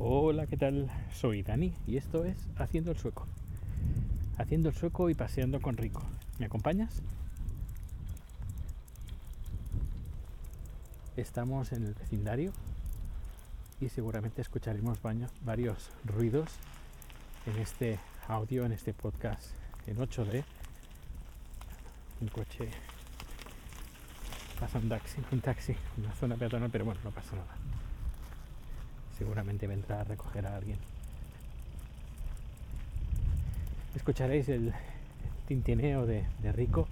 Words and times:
Hola, 0.00 0.46
¿qué 0.46 0.56
tal? 0.56 0.88
Soy 1.12 1.42
Dani 1.42 1.74
y 1.84 1.96
esto 1.96 2.24
es 2.24 2.36
Haciendo 2.56 2.92
el 2.92 2.98
Sueco. 2.98 3.26
Haciendo 4.36 4.68
el 4.68 4.76
Sueco 4.76 5.10
y 5.10 5.14
paseando 5.14 5.60
con 5.60 5.76
Rico. 5.76 6.04
¿Me 6.38 6.46
acompañas? 6.46 7.02
Estamos 11.16 11.72
en 11.72 11.84
el 11.84 11.94
vecindario 11.94 12.52
y 13.80 13.88
seguramente 13.88 14.40
escucharemos 14.40 15.00
varios 15.44 15.90
ruidos 16.04 16.48
en 17.46 17.60
este 17.60 17.98
audio, 18.28 18.66
en 18.66 18.70
este 18.70 18.94
podcast 18.94 19.50
en 19.88 19.96
8D. 19.96 20.44
Un 22.20 22.28
coche 22.28 22.70
pasa 24.60 24.78
un 24.78 24.88
taxi, 24.88 25.20
un 25.32 25.40
taxi, 25.40 25.74
una 25.96 26.14
zona 26.14 26.36
peatonal, 26.36 26.70
pero 26.70 26.84
bueno, 26.84 27.00
no 27.02 27.10
pasa 27.10 27.34
nada. 27.34 27.67
Seguramente 29.18 29.66
vendrá 29.66 30.00
a 30.00 30.04
recoger 30.04 30.46
a 30.46 30.56
alguien. 30.56 30.78
Escucharéis 33.94 34.48
el 34.48 34.72
tintineo 35.48 36.06
de, 36.06 36.24
Rico 36.52 36.86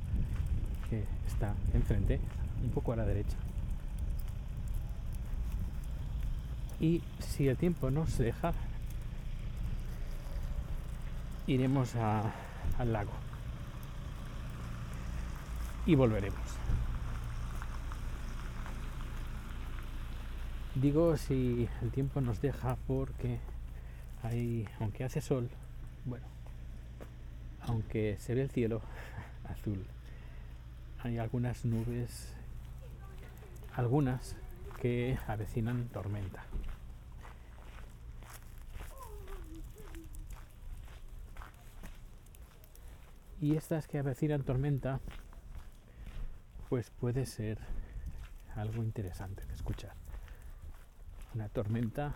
que 0.91 1.05
está 1.27 1.55
enfrente, 1.73 2.19
un 2.63 2.71
poco 2.71 2.93
a 2.93 2.97
la 2.97 3.05
derecha. 3.05 3.37
Y 6.81 7.03
si 7.21 7.49
el 7.49 7.57
tiempo 7.57 7.91
nos 7.91 8.19
deja, 8.19 8.53
iremos 11.47 11.95
al 11.95 12.93
lago 12.93 13.13
y 15.87 15.95
volveremos. 15.95 16.41
Digo 20.77 21.17
si 21.17 21.67
el 21.81 21.91
tiempo 21.91 22.21
nos 22.21 22.43
deja 22.43 22.77
porque 22.87 23.39
hay, 24.23 24.69
aunque 24.79 25.05
hace 25.05 25.23
sol, 25.23 25.49
bueno, 26.05 26.27
aunque 27.63 28.19
se 28.19 28.35
ve 28.35 28.43
el 28.43 28.51
cielo 28.51 28.83
azul, 29.49 29.87
hay 31.03 31.17
algunas 31.17 31.65
nubes, 31.65 32.35
algunas 33.75 34.37
que 34.79 35.19
avecinan 35.27 35.89
tormenta. 35.89 36.45
Y 43.41 43.57
estas 43.57 43.89
que 43.89 43.99
avecinan 43.99 44.43
tormenta, 44.43 45.01
pues 46.69 46.91
puede 46.91 47.25
ser 47.25 47.57
algo 48.55 48.83
interesante 48.83 49.43
de 49.47 49.55
escuchar 49.55 50.06
una 51.37 51.51
tormenta. 51.51 52.15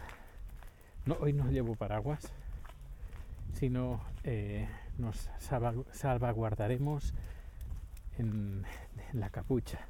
No, 1.04 1.14
hoy 1.20 1.34
no 1.34 1.50
llevo 1.50 1.74
paraguas, 1.74 2.32
sino 3.52 4.00
eh, 4.24 4.66
nos 4.96 5.28
salvaguardaremos 5.92 7.12
en, 8.16 8.64
la 9.12 9.28
capucha 9.28 9.80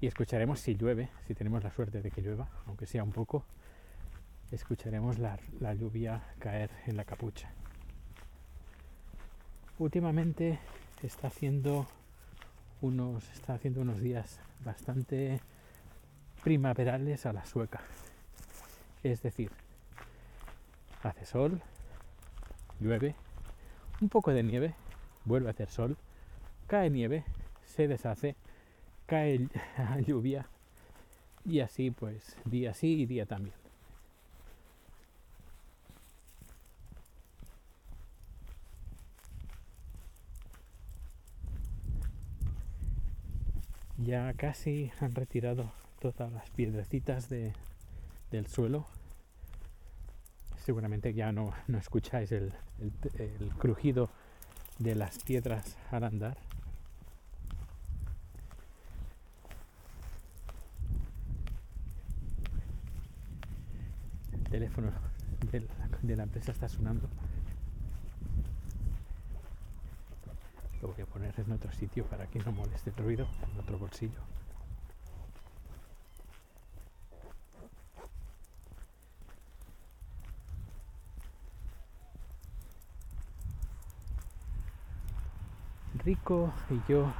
y 0.00 0.06
escucharemos 0.06 0.60
si 0.60 0.76
llueve, 0.76 1.10
si 1.26 1.34
tenemos 1.34 1.62
la 1.62 1.70
suerte 1.72 2.00
de 2.00 2.10
que 2.10 2.22
llueva, 2.22 2.48
aunque 2.66 2.86
sea 2.86 3.04
un 3.04 3.12
poco, 3.12 3.44
escucharemos 4.50 5.18
la, 5.18 5.38
la 5.60 5.74
lluvia 5.74 6.22
caer 6.38 6.70
en 6.86 6.96
la 6.96 7.04
capucha. 7.04 7.52
Últimamente 9.78 10.58
está 11.02 11.28
haciendo 11.28 11.86
unos, 12.80 13.30
está 13.32 13.54
haciendo 13.54 13.82
unos 13.82 14.00
días 14.00 14.40
bastante 14.64 15.40
primaverales 16.42 17.26
a 17.26 17.32
la 17.32 17.44
sueca. 17.44 17.80
Es 19.02 19.22
decir, 19.22 19.50
hace 21.02 21.24
sol, 21.24 21.60
llueve, 22.80 23.14
un 24.00 24.08
poco 24.08 24.32
de 24.32 24.42
nieve, 24.42 24.74
vuelve 25.24 25.48
a 25.48 25.52
hacer 25.52 25.68
sol, 25.68 25.96
cae 26.66 26.90
nieve, 26.90 27.24
se 27.64 27.88
deshace, 27.88 28.36
cae 29.06 29.48
lluvia 30.06 30.46
y 31.44 31.60
así 31.60 31.90
pues 31.90 32.36
día 32.44 32.74
sí 32.74 33.00
y 33.00 33.06
día 33.06 33.26
también. 33.26 33.54
Ya 43.98 44.32
casi 44.32 44.90
han 45.00 45.14
retirado 45.14 45.70
todas 46.00 46.32
las 46.32 46.50
piedrecitas 46.50 47.28
de, 47.28 47.52
del 48.30 48.46
suelo. 48.46 48.86
Seguramente 50.56 51.14
ya 51.14 51.30
no, 51.30 51.52
no 51.68 51.78
escucháis 51.78 52.32
el, 52.32 52.52
el, 53.18 53.50
crujido 53.58 54.10
de 54.78 54.94
las 54.94 55.18
piedras 55.22 55.76
al 55.90 56.04
andar. 56.04 56.38
El 64.32 64.42
teléfono 64.44 64.90
de 65.52 65.60
la, 65.60 65.68
de 66.02 66.16
la 66.16 66.22
empresa 66.24 66.52
está 66.52 66.68
sonando. 66.68 67.08
Lo 70.80 70.88
voy 70.88 71.02
a 71.02 71.06
poner 71.06 71.34
en 71.38 71.52
otro 71.52 71.70
sitio 71.72 72.06
para 72.06 72.26
que 72.26 72.38
no 72.38 72.52
moleste 72.52 72.90
el 72.90 72.96
ruido, 72.96 73.28
en 73.52 73.60
otro 73.60 73.78
bolsillo. 73.78 74.39
Rico 86.04 86.50
y 86.70 86.80
yo 86.90 87.12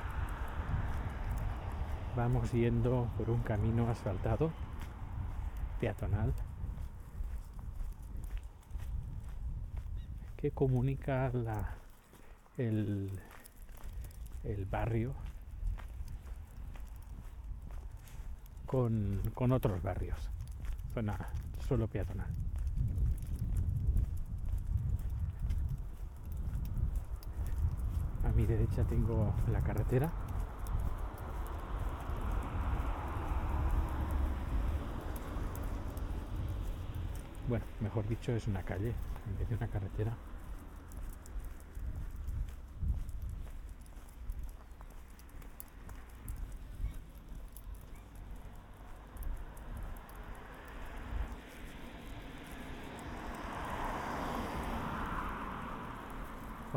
vamos 2.17 2.51
yendo 2.53 3.11
por 3.19 3.29
un 3.29 3.41
camino 3.43 3.89
asfaltado, 3.91 4.51
peatonal, 5.79 6.33
que 10.39 10.51
comunica 10.51 11.31
la, 11.35 11.75
el, 12.57 13.11
el 14.45 14.65
barrio 14.65 15.13
con, 18.65 19.21
con 19.35 19.53
otros 19.53 19.83
barrios, 19.83 20.31
zona 20.95 21.19
solo 21.69 21.87
peatonal. 21.87 22.50
Mi 28.41 28.47
derecha 28.47 28.83
tengo 28.85 29.35
la 29.53 29.61
carretera. 29.61 30.11
Bueno, 37.49 37.65
mejor 37.81 38.09
dicho, 38.09 38.33
es 38.33 38.47
una 38.47 38.63
calle 38.63 38.95
en 39.29 39.39
vez 39.39 39.49
de 39.49 39.57
una 39.57 39.69
carretera. 39.69 40.13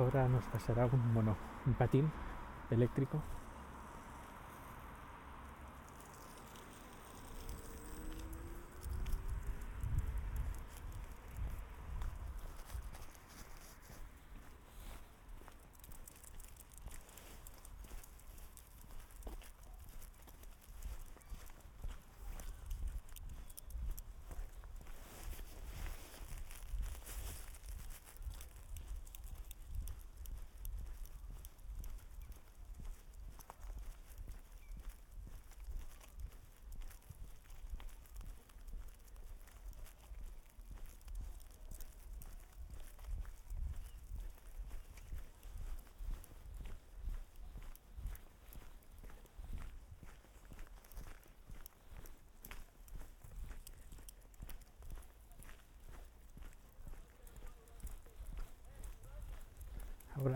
Ahora 0.03 0.27
nos 0.27 0.43
pasará 0.47 0.85
un, 0.85 1.13
mono, 1.13 1.37
un 1.65 1.75
patín 1.75 2.11
eléctrico 2.69 3.23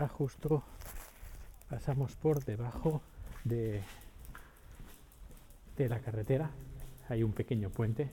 justo 0.08 0.62
pasamos 1.68 2.16
por 2.16 2.44
debajo 2.44 3.00
de, 3.44 3.82
de 5.76 5.88
la 5.88 6.00
carretera. 6.00 6.50
Hay 7.08 7.22
un 7.22 7.32
pequeño 7.32 7.70
puente. 7.70 8.10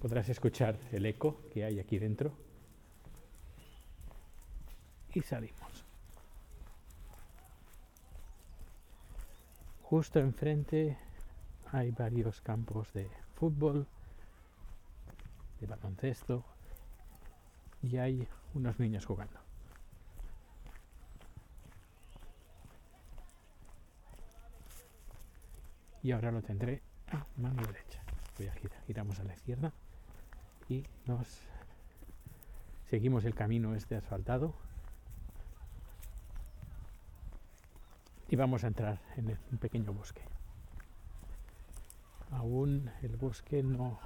Podrás 0.00 0.28
escuchar 0.28 0.78
el 0.92 1.06
eco 1.06 1.40
que 1.52 1.64
hay 1.64 1.80
aquí 1.80 1.98
dentro. 1.98 2.32
Y 5.14 5.22
salimos. 5.22 5.84
Justo 9.82 10.18
enfrente 10.18 10.98
hay 11.72 11.90
varios 11.92 12.40
campos 12.40 12.92
de 12.92 13.08
fútbol, 13.36 13.86
de 15.60 15.66
baloncesto 15.66 16.44
y 17.82 17.96
hay 17.96 18.26
unos 18.54 18.78
niños 18.80 19.06
jugando. 19.06 19.45
Y 26.06 26.12
ahora 26.12 26.30
lo 26.30 26.40
tendré 26.40 26.82
a 27.08 27.26
mano 27.36 27.66
derecha. 27.66 28.00
Voy 28.38 28.46
a 28.46 28.52
girar, 28.52 28.80
giramos 28.86 29.18
a 29.18 29.24
la 29.24 29.34
izquierda 29.34 29.72
y 30.68 30.86
nos 31.04 31.40
seguimos 32.88 33.24
el 33.24 33.34
camino 33.34 33.74
este 33.74 33.96
asfaltado 33.96 34.54
y 38.28 38.36
vamos 38.36 38.62
a 38.62 38.68
entrar 38.68 39.00
en 39.16 39.36
un 39.50 39.58
pequeño 39.58 39.92
bosque. 39.92 40.22
Aún 42.30 42.88
el 43.02 43.16
bosque 43.16 43.64
no, 43.64 43.98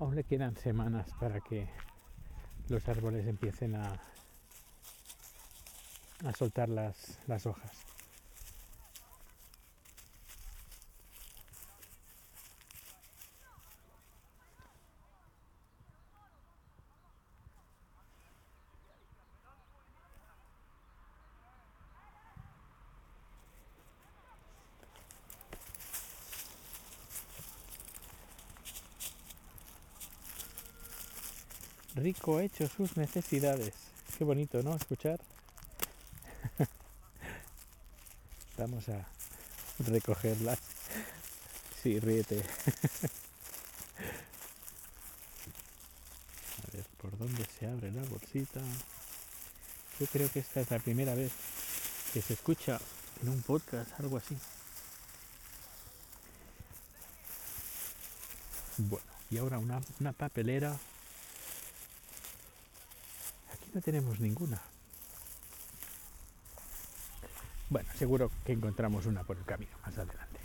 aún 0.00 0.16
le 0.16 0.24
quedan 0.24 0.56
semanas 0.56 1.06
para 1.20 1.38
que 1.38 1.68
los 2.68 2.88
árboles 2.88 3.28
empiecen 3.28 3.76
a, 3.76 4.00
a 6.24 6.32
soltar 6.32 6.68
las, 6.68 7.20
las 7.28 7.46
hojas. 7.46 7.95
Rico 32.06 32.38
hecho 32.38 32.68
sus 32.68 32.96
necesidades. 32.96 33.74
Qué 34.16 34.22
bonito, 34.22 34.62
¿no? 34.62 34.76
Escuchar. 34.76 35.18
Vamos 38.56 38.88
a 38.90 39.04
recogerlas. 39.80 40.60
Sí, 41.82 41.98
ríete. 41.98 42.36
A 46.62 46.70
ver, 46.76 46.84
¿por 46.96 47.18
dónde 47.18 47.44
se 47.58 47.66
abre 47.66 47.90
la 47.90 48.04
bolsita? 48.04 48.60
Yo 49.98 50.06
creo 50.06 50.30
que 50.30 50.38
esta 50.38 50.60
es 50.60 50.70
la 50.70 50.78
primera 50.78 51.12
vez 51.16 51.32
que 52.12 52.22
se 52.22 52.34
escucha 52.34 52.78
en 53.20 53.30
un 53.30 53.42
podcast 53.42 53.98
algo 53.98 54.18
así. 54.18 54.38
Bueno, 58.78 59.06
y 59.28 59.38
ahora 59.38 59.58
una, 59.58 59.80
una 59.98 60.12
papelera 60.12 60.78
no 63.76 63.82
tenemos 63.82 64.18
ninguna. 64.20 64.58
Bueno, 67.68 67.86
seguro 67.94 68.30
que 68.46 68.52
encontramos 68.52 69.04
una 69.04 69.22
por 69.22 69.36
el 69.36 69.44
camino 69.44 69.72
más 69.84 69.98
adelante. 69.98 70.35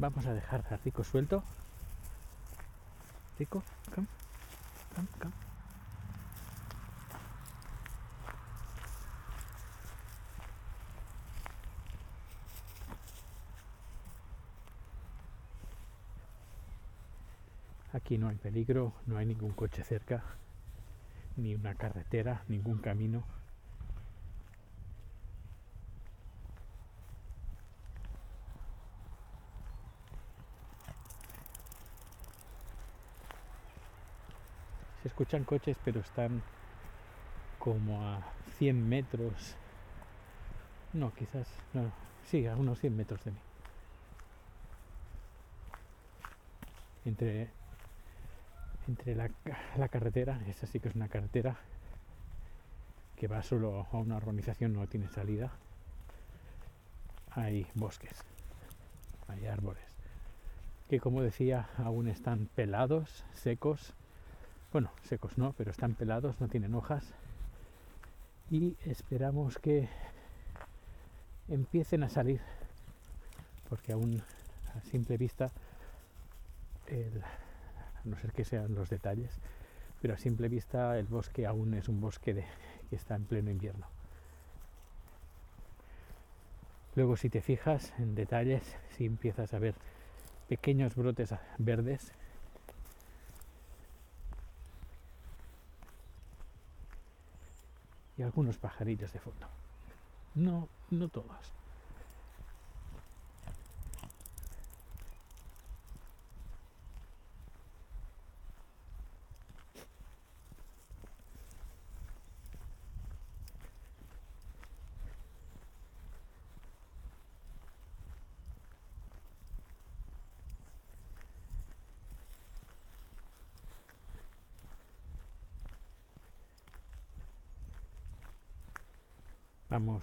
Vamos 0.00 0.26
a 0.26 0.32
dejar 0.32 0.64
a 0.70 0.76
Rico 0.76 1.02
suelto. 1.02 1.42
Rico, 3.36 3.64
come, 3.92 4.06
come, 4.94 5.08
come. 5.20 5.32
Aquí 17.92 18.18
no 18.18 18.28
hay 18.28 18.36
peligro, 18.36 18.92
no 19.06 19.16
hay 19.16 19.26
ningún 19.26 19.50
coche 19.52 19.82
cerca, 19.82 20.22
ni 21.36 21.56
una 21.56 21.74
carretera, 21.74 22.44
ningún 22.46 22.78
camino. 22.78 23.24
Escuchan 35.18 35.42
coches, 35.42 35.76
pero 35.84 35.98
están 35.98 36.40
como 37.58 38.06
a 38.06 38.22
100 38.58 38.88
metros. 38.88 39.56
No, 40.92 41.12
quizás, 41.12 41.48
no, 41.74 41.90
sí, 42.24 42.46
a 42.46 42.54
unos 42.54 42.78
100 42.78 42.96
metros 42.96 43.24
de 43.24 43.32
mí. 43.32 43.38
Entre, 47.04 47.50
entre 48.86 49.16
la, 49.16 49.28
la 49.76 49.88
carretera, 49.88 50.40
esa 50.46 50.68
sí 50.68 50.78
que 50.78 50.88
es 50.88 50.94
una 50.94 51.08
carretera 51.08 51.56
que 53.16 53.26
va 53.26 53.42
solo 53.42 53.88
a 53.90 53.96
una 53.96 54.18
urbanización, 54.18 54.72
no 54.72 54.86
tiene 54.86 55.08
salida. 55.08 55.50
Hay 57.32 57.66
bosques, 57.74 58.22
hay 59.26 59.46
árboles, 59.46 59.82
que 60.88 61.00
como 61.00 61.22
decía, 61.22 61.70
aún 61.76 62.06
están 62.06 62.48
pelados, 62.54 63.24
secos, 63.32 63.96
bueno, 64.72 64.90
secos 65.02 65.38
no, 65.38 65.54
pero 65.54 65.70
están 65.70 65.94
pelados, 65.94 66.40
no 66.40 66.48
tienen 66.48 66.74
hojas. 66.74 67.14
Y 68.50 68.76
esperamos 68.84 69.58
que 69.58 69.88
empiecen 71.48 72.02
a 72.02 72.08
salir, 72.08 72.40
porque 73.68 73.92
aún 73.92 74.22
a 74.74 74.80
simple 74.82 75.16
vista, 75.16 75.46
a 76.86 78.08
no 78.08 78.18
ser 78.18 78.32
que 78.32 78.44
sean 78.44 78.74
los 78.74 78.90
detalles, 78.90 79.38
pero 80.00 80.14
a 80.14 80.18
simple 80.18 80.48
vista 80.48 80.98
el 80.98 81.06
bosque 81.06 81.46
aún 81.46 81.74
es 81.74 81.88
un 81.88 82.00
bosque 82.00 82.44
que 82.88 82.96
está 82.96 83.16
en 83.16 83.24
pleno 83.24 83.50
invierno. 83.50 83.86
Luego 86.94 87.16
si 87.16 87.30
te 87.30 87.40
fijas 87.40 87.92
en 87.98 88.14
detalles, 88.14 88.76
si 88.96 89.06
empiezas 89.06 89.54
a 89.54 89.58
ver 89.58 89.74
pequeños 90.48 90.94
brotes 90.96 91.34
verdes 91.58 92.12
y 98.18 98.22
algunos 98.22 98.58
pajarillos 98.58 99.12
de 99.12 99.20
fondo. 99.20 99.46
No, 100.34 100.68
no 100.90 101.08
todos. 101.08 101.52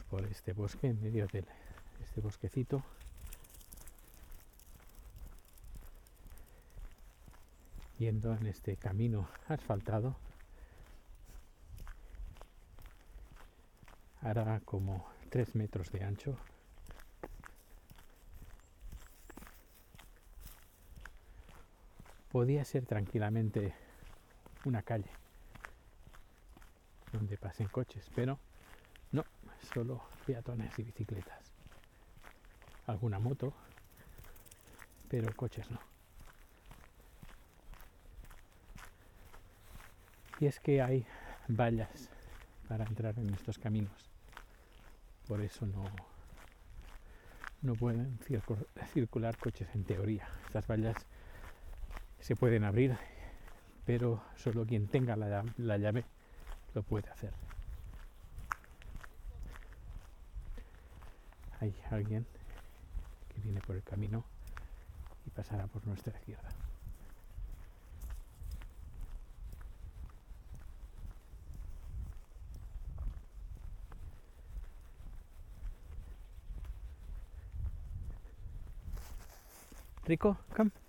Por 0.03 0.23
este 0.25 0.53
bosque, 0.53 0.87
en 0.87 1.01
medio 1.01 1.27
de 1.27 1.43
este 2.03 2.21
bosquecito. 2.21 2.83
Yendo 7.97 8.35
en 8.35 8.47
este 8.47 8.75
camino 8.75 9.27
asfaltado 9.47 10.15
hará 14.21 14.59
como 14.61 15.07
3 15.29 15.55
metros 15.55 15.91
de 15.91 16.03
ancho. 16.03 16.37
Podía 22.31 22.65
ser 22.65 22.85
tranquilamente 22.85 23.73
una 24.65 24.81
calle 24.81 25.09
donde 27.13 27.37
pasen 27.37 27.69
coches, 27.69 28.09
pero 28.13 28.37
solo 29.65 30.01
peatones 30.25 30.77
y 30.79 30.83
bicicletas. 30.83 31.51
Alguna 32.87 33.19
moto, 33.19 33.53
pero 35.09 35.33
coches 35.35 35.69
no. 35.71 35.79
Y 40.39 40.47
es 40.47 40.59
que 40.59 40.81
hay 40.81 41.05
vallas 41.47 42.09
para 42.67 42.85
entrar 42.85 43.17
en 43.19 43.33
estos 43.33 43.57
caminos. 43.57 44.11
Por 45.27 45.41
eso 45.41 45.65
no, 45.65 45.83
no 47.61 47.73
pueden 47.73 48.19
circular 48.93 49.37
coches 49.37 49.67
en 49.73 49.83
teoría. 49.83 50.27
Estas 50.45 50.67
vallas 50.67 50.95
se 52.19 52.35
pueden 52.35 52.63
abrir, 52.63 52.97
pero 53.85 54.21
solo 54.35 54.65
quien 54.65 54.87
tenga 54.87 55.15
la, 55.15 55.43
la 55.57 55.77
llave 55.77 56.03
lo 56.73 56.83
puede 56.83 57.09
hacer. 57.09 57.44
Hay 61.65 61.73
alguien 61.89 62.27
que 63.33 63.41
viene 63.41 63.59
por 63.59 63.75
el 63.75 63.81
camino 63.81 64.23
y 65.25 65.31
pasará 65.31 65.65
por 65.65 65.83
nuestra 65.87 66.15
izquierda. 66.15 66.47
Rico, 80.05 80.37
come. 80.55 80.84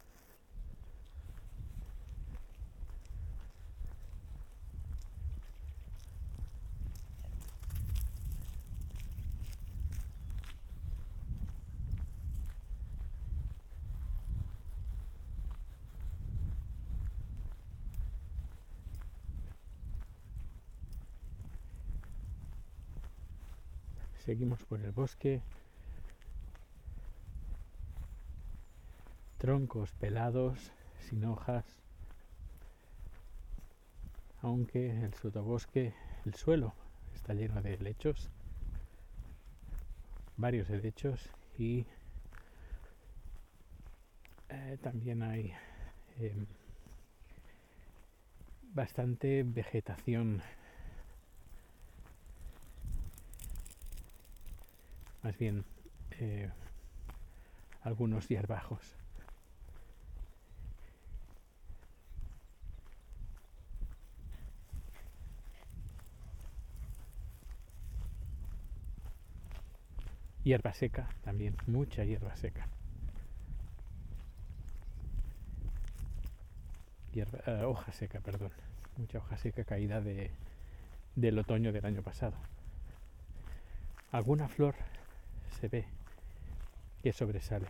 Seguimos 24.27 24.65
por 24.65 24.81
el 24.81 24.91
bosque. 24.91 25.41
Troncos 29.39 29.93
pelados, 29.93 30.73
sin 30.99 31.25
hojas. 31.27 31.65
Aunque 34.43 35.05
el 35.05 35.15
sotobosque, 35.15 35.95
el 36.25 36.35
suelo 36.35 36.75
está 37.15 37.35
lleno 37.35 37.63
de 37.63 37.79
lechos, 37.79 38.29
varios 40.37 40.69
helechos 40.71 41.31
y 41.57 41.87
eh, 44.49 44.77
también 44.83 45.23
hay 45.23 45.53
em, 46.19 46.47
bastante 48.75 49.45
vegetación 49.45 50.43
más 55.27 55.37
bien 55.39 55.65
eh, 56.21 56.49
algunos 57.83 58.29
hierbajos. 58.29 58.95
Hierba 70.45 70.73
seca 70.73 71.09
también, 71.25 71.57
mucha 71.67 72.05
hierba 72.05 72.37
seca. 72.37 72.69
Eh, 77.17 77.65
hoja 77.65 77.91
seca, 77.91 78.21
perdón. 78.21 78.53
Mucha 78.97 79.19
hoja 79.19 79.37
seca 79.39 79.65
caída 79.65 80.01
de, 80.01 80.31
del 81.17 81.37
otoño 81.37 81.73
del 81.73 81.85
año 81.85 82.03
pasado. 82.03 82.37
Alguna 84.13 84.47
flor 84.47 84.77
se 85.61 85.69
ve 85.69 85.87
que 87.03 87.13
sobresale. 87.13 87.67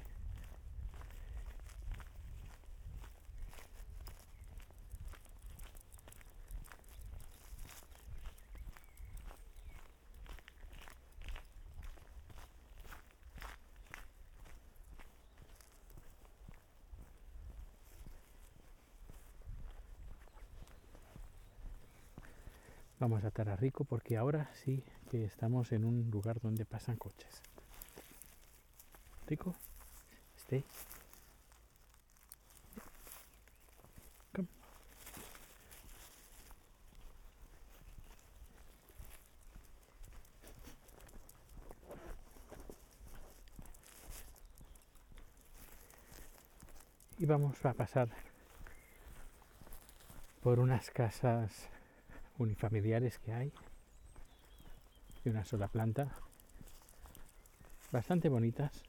Vamos 22.98 23.22
a 23.24 23.28
estar 23.28 23.48
a 23.48 23.56
Rico 23.56 23.84
porque 23.84 24.16
ahora 24.16 24.50
sí 24.54 24.82
que 25.10 25.24
estamos 25.24 25.70
en 25.70 25.84
un 25.84 26.10
lugar 26.10 26.40
donde 26.40 26.64
pasan 26.64 26.96
coches. 26.96 27.42
Rico, 29.28 29.56
stay. 30.36 30.64
Come. 34.32 34.46
Y 47.18 47.26
vamos 47.26 47.64
a 47.64 47.72
pasar 47.74 48.08
por 50.44 50.60
unas 50.60 50.88
casas 50.90 51.68
unifamiliares 52.38 53.18
que 53.18 53.32
hay 53.32 53.52
de 55.24 55.30
una 55.30 55.44
sola 55.44 55.66
planta 55.66 56.12
bastante 57.90 58.28
bonitas 58.28 58.84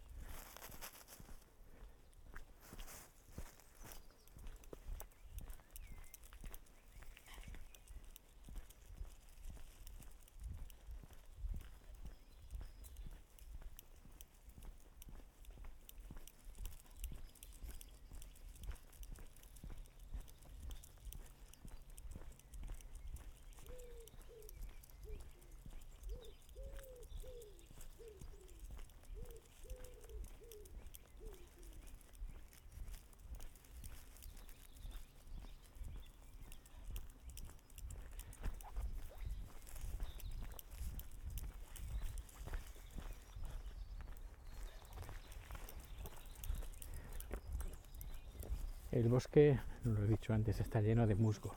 bosque, 49.18 49.60
lo 49.84 50.04
he 50.04 50.08
dicho 50.08 50.32
antes, 50.32 50.60
está 50.60 50.80
lleno 50.80 51.08
de 51.08 51.16
musgo. 51.16 51.52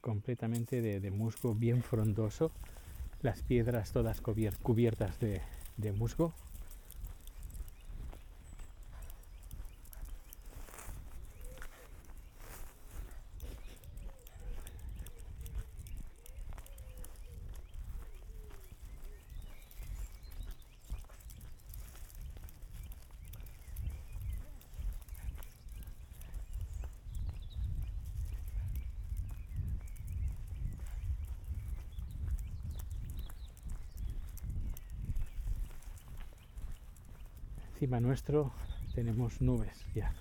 Completamente 0.00 0.80
de, 0.80 1.10
musgo 1.10 1.56
bien 1.56 1.82
frondoso. 1.82 2.52
Las 3.20 3.42
piedras 3.42 3.90
todas 3.90 4.20
cubiertas 4.20 5.18
de 5.18 5.92
musgo. 5.92 6.34
Encima 37.78 38.00
nuestro 38.00 38.50
tenemos 38.92 39.40
nubes 39.40 39.86
ya. 39.94 40.12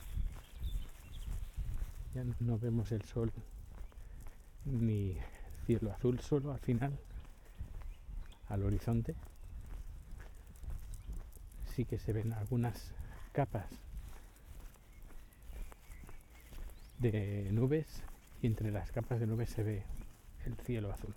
Ya 2.13 2.23
no 2.39 2.59
vemos 2.59 2.91
el 2.91 3.01
sol 3.01 3.31
ni 4.63 5.17
cielo 5.65 5.91
azul 5.91 6.19
solo 6.19 6.53
al 6.53 6.59
final, 6.59 6.99
al 8.49 8.63
horizonte. 8.63 9.15
Sí 11.75 11.83
que 11.85 11.97
se 11.97 12.13
ven 12.13 12.31
algunas 12.31 12.93
capas 13.31 13.65
de 16.99 17.49
nubes 17.53 18.03
y 18.39 18.45
entre 18.45 18.69
las 18.69 18.91
capas 18.91 19.19
de 19.19 19.25
nubes 19.25 19.49
se 19.49 19.63
ve 19.63 19.83
el 20.45 20.55
cielo 20.57 20.93
azul. 20.93 21.15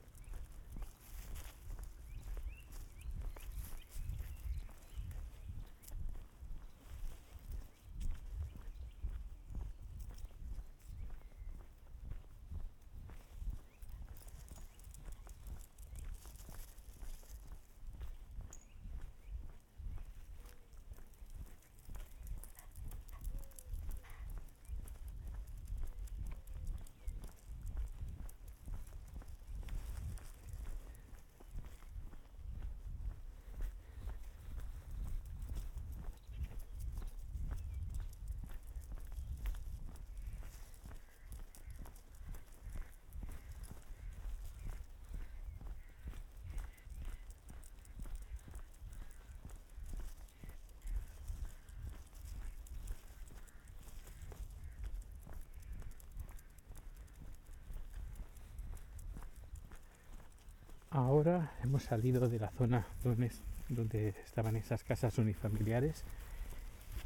Ahora 61.00 61.50
hemos 61.64 61.84
salido 61.84 62.28
de 62.28 62.38
la 62.38 62.50
zona 62.50 62.84
donde, 63.02 64.08
estaban 64.22 64.54
esas 64.56 64.84
casas 64.84 65.16
unifamiliares 65.16 66.04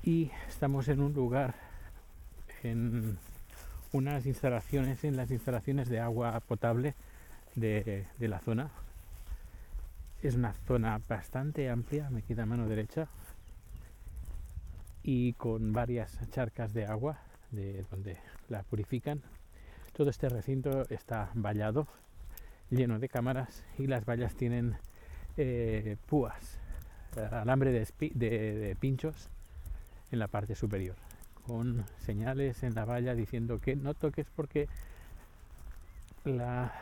y 0.03 0.33
estamos 0.49 0.89
en 0.89 1.01
un 1.01 1.15
lugar, 1.15 1.55
en 2.65 3.17
unas 3.93 4.27
instalaciones, 4.27 5.05
en 5.05 5.17
las 5.17 5.31
instalaciones 5.31 5.89
de 5.89 6.01
agua 6.01 6.41
potable 6.41 6.97
de, 7.55 8.09
de 8.19 8.29
la 8.29 8.41
zona. 8.41 8.69
Es 10.25 10.35
una 10.35 10.55
zona 10.67 11.01
bastante 11.09 11.71
amplia, 11.71 12.11
me 12.11 12.23
queda 12.23 12.47
mano 12.47 12.69
derecha, 12.69 13.07
y 15.05 15.35
con 15.35 15.73
varias 15.73 16.19
charcas 16.31 16.75
de 16.75 16.87
agua 16.87 17.19
de 17.53 17.85
donde 17.93 18.19
la 18.49 18.65
purifican. 18.65 19.23
Todo 19.93 20.11
este 20.11 20.29
recinto 20.29 20.85
está 20.91 21.31
vallado 21.35 21.87
lleno 22.71 22.99
de 22.99 23.09
cámaras 23.09 23.65
y 23.79 23.87
las 23.87 24.05
vallas 24.05 24.35
tienen 24.35 24.77
eh, 25.37 25.97
púas, 26.07 26.59
alambre 27.31 27.73
de, 27.73 27.87
de, 28.15 28.77
pinchos 28.79 29.29
en 30.11 30.19
la 30.19 30.29
parte 30.29 30.55
superior, 30.55 30.97
con 31.47 31.85
señales 31.99 32.63
en 32.63 32.75
la 32.75 32.85
valla 32.85 33.15
diciendo 33.15 33.61
que 33.61 33.77
no 33.77 33.95
toques 33.95 34.27
porque 34.35 34.69
la 36.25 36.73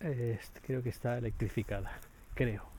eh, 0.00 0.38
creo 0.66 0.82
que 0.82 0.88
está 0.88 1.18
electrificada, 1.18 1.92
creo. 2.34 2.71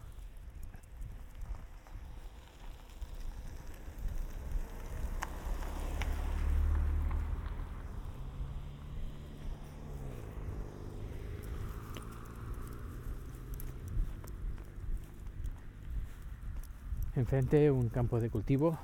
Enfrente 17.23 17.71
un 17.71 17.87
campo 17.87 18.19
de 18.19 18.29
cultivo. 18.29 18.77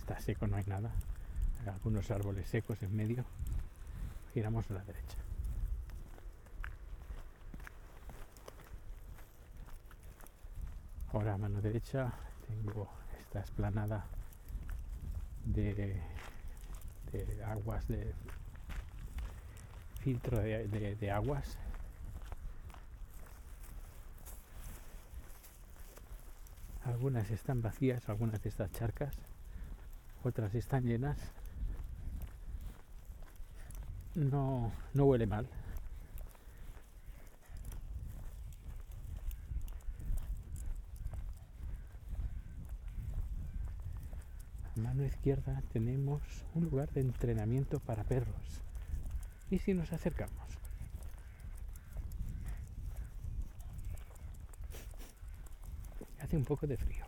Está 0.00 0.18
seco, 0.18 0.48
no 0.48 0.56
hay 0.56 0.64
nada. 0.66 0.90
Algunos 1.64 2.10
árboles 2.10 2.48
secos 2.48 2.82
en 2.82 2.96
medio. 2.96 3.24
Giramos 4.34 4.68
a 4.68 4.74
la 4.74 4.80
derecha. 4.82 5.16
Ahora 11.12 11.34
a 11.34 11.38
mano 11.38 11.60
derecha 11.60 12.12
tengo 12.48 12.88
esta 13.20 13.38
esplanada 13.38 14.04
de, 15.44 16.02
aguas, 17.46 17.86
de 17.86 18.12
filtro 20.00 20.40
de 20.40 21.10
aguas 21.12 21.56
Algunas 26.84 27.30
están 27.30 27.62
vacías, 27.62 28.08
algunas 28.08 28.42
de 28.42 28.48
estas 28.48 28.72
charcas, 28.72 29.14
otras 30.24 30.54
están 30.54 30.84
llenas. 30.84 31.18
No, 34.14 34.72
no 34.94 35.04
huele 35.04 35.26
mal. 35.26 35.48
Mano 44.76 45.04
izquierda 45.04 45.62
tenemos 45.72 46.22
un 46.54 46.64
lugar 46.64 46.90
de 46.90 47.02
entrenamiento 47.02 47.80
para 47.80 48.04
perros. 48.04 48.62
¿Y 49.50 49.58
si 49.58 49.74
nos 49.74 49.92
acercamos? 49.92 50.60
Un 56.36 56.44
poco 56.44 56.66
de 56.66 56.76
frío. 56.76 57.06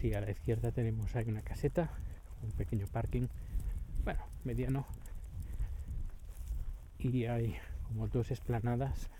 si 0.00 0.14
a 0.14 0.20
la 0.22 0.30
izquierda 0.30 0.72
tenemos 0.72 1.14
ahí 1.14 1.26
una 1.28 1.42
caseta, 1.42 1.90
un 2.42 2.50
pequeño 2.52 2.86
parking, 2.86 3.26
bueno, 4.02 4.20
mediano. 4.44 4.86
Y 6.98 7.26
hay 7.26 7.56
como 7.86 8.08
dos 8.08 8.30
esplanadas 8.30 9.10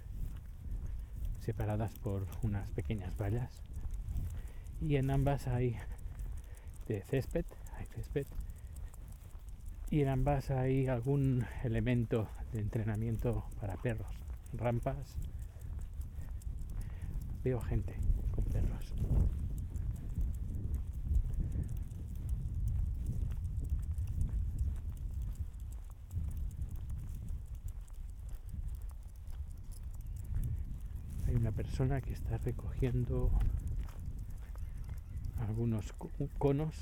separadas 1.41 1.93
por 1.99 2.27
unas 2.43 2.71
pequeñas 2.71 3.15
vallas. 3.19 3.63
Y 4.81 4.97
en 4.97 5.11
ambas 5.11 5.47
hay 5.49 5.77
de 6.89 7.03
césped 7.95 8.27
y 9.91 10.03
en 10.03 10.09
ambas 10.09 10.51
hay 10.51 10.87
algún 10.87 11.45
elemento 11.65 12.29
de 12.53 12.61
entrenamiento 12.61 13.45
para 13.61 13.77
perros, 13.77 14.07
rampas. 14.53 15.17
Veo 17.43 17.61
gente 17.61 17.97
con 18.31 18.45
perros. 18.45 18.95
Hay 31.27 31.35
una 31.35 31.51
persona 31.51 32.01
que 32.01 32.13
está 32.13 32.39
recogiendo 32.39 33.33
algunos 35.41 35.93
conos 36.39 36.77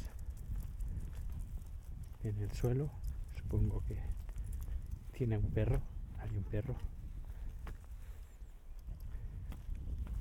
en 2.29 2.43
el 2.43 2.53
suelo. 2.53 2.91
Supongo 3.37 3.83
que 3.85 3.99
tiene 5.13 5.39
un 5.39 5.51
perro. 5.51 5.81
Hay 6.19 6.37
un 6.37 6.45
perro. 6.45 6.77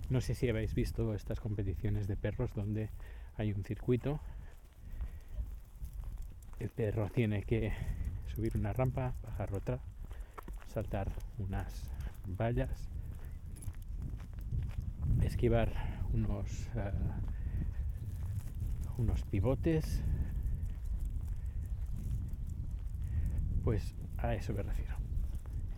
No 0.09 0.21
sé 0.21 0.35
si 0.35 0.47
habéis 0.47 0.73
visto 0.73 1.13
estas 1.13 1.39
competiciones 1.39 2.07
de 2.07 2.15
perros 2.15 2.53
donde 2.53 2.89
hay 3.35 3.51
un 3.51 3.63
circuito. 3.63 4.19
El 6.59 6.69
perro 6.69 7.09
tiene 7.09 7.43
que 7.43 7.73
subir 8.33 8.57
una 8.57 8.71
rampa, 8.73 9.13
bajar 9.21 9.53
otra, 9.53 9.79
saltar 10.67 11.11
unas 11.37 11.91
vallas, 12.25 12.89
esquivar 15.21 15.71
unos, 16.13 16.69
uh, 16.75 16.91
unos 19.01 19.23
pivotes, 19.23 20.01
Pues 23.67 23.93
a 24.19 24.33
eso 24.33 24.53
me 24.53 24.63
refiero. 24.63 24.95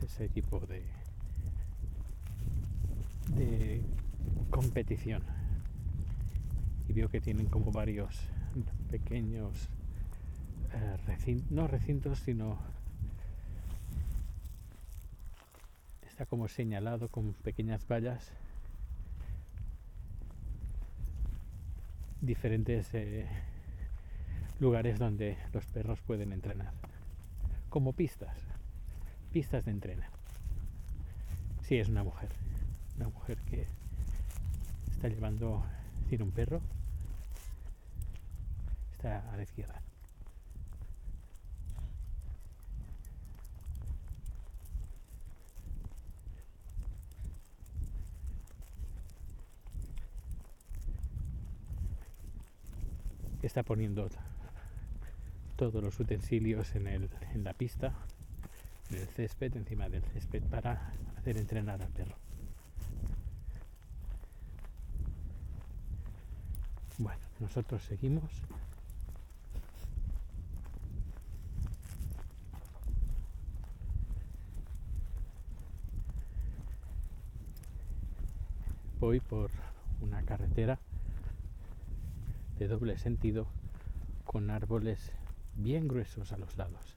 Ese 0.05 0.29
tipo 0.29 0.59
de, 0.59 0.83
competición. 4.51 5.23
Y 6.87 6.93
veo 6.93 7.09
que 7.09 7.19
tienen 7.19 7.47
como 7.47 7.71
varios 7.71 8.15
pequeños 8.91 9.69
eh, 10.71 10.97
recintos, 11.07 11.49
no 11.49 11.65
recintos, 11.65 12.19
sino 12.19 12.59
está 16.07 16.27
como 16.27 16.47
señalado 16.47 17.07
con 17.07 17.33
pequeñas 17.33 17.87
vallas 17.87 18.31
diferentes 22.21 22.93
eh, 22.93 23.27
lugares 24.59 24.99
donde 24.99 25.39
los 25.53 25.65
perros 25.65 25.99
pueden 26.01 26.33
entrenar 26.33 26.71
como 27.69 27.93
pistas 27.93 28.35
pistas 29.31 29.65
de 29.65 29.71
entrenar 29.71 30.09
si 31.61 31.77
es 31.77 31.89
una 31.89 32.03
mujer 32.03 32.29
una 32.97 33.09
mujer 33.09 33.37
que 33.49 33.67
está 34.91 35.07
llevando 35.07 35.63
tiene 36.09 36.23
un 36.23 36.31
perro 36.31 36.61
está 38.99 39.23
a 39.31 39.37
la 39.37 39.43
izquierda. 39.43 39.81
Está 53.41 53.63
poniendo 53.63 54.09
todos 55.59 55.83
los 55.83 55.99
utensilios 55.99 56.73
en, 56.75 56.87
el, 56.87 57.09
en 57.33 57.43
la 57.43 57.51
pista, 57.51 57.91
en 58.91 58.95
el 58.95 59.07
césped, 59.09 59.57
encima 59.57 59.89
del 59.89 60.03
césped, 60.05 60.41
para 60.43 60.93
hacer 61.17 61.35
entrenar 61.35 61.81
al 61.81 61.89
perro. 61.89 62.15
Bueno, 66.97 67.19
nosotros 67.41 67.83
seguimos. 67.83 68.23
Voy 79.01 79.19
por 79.19 79.51
una 79.99 80.23
carretera 80.23 80.79
de 82.57 82.67
doble 82.69 82.97
sentido 82.97 83.45
con 84.23 84.51
árboles 84.51 85.11
bien 85.55 85.87
gruesos 85.87 86.31
a 86.31 86.37
los 86.37 86.55
lados. 86.57 86.95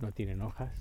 No 0.00 0.12
tienen 0.12 0.42
hojas. 0.42 0.72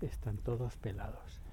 Están 0.00 0.36
todos 0.38 0.76
pelados. 0.76 1.43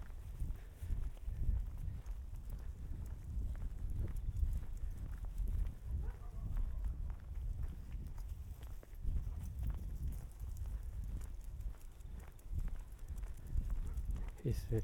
Es 14.52 14.84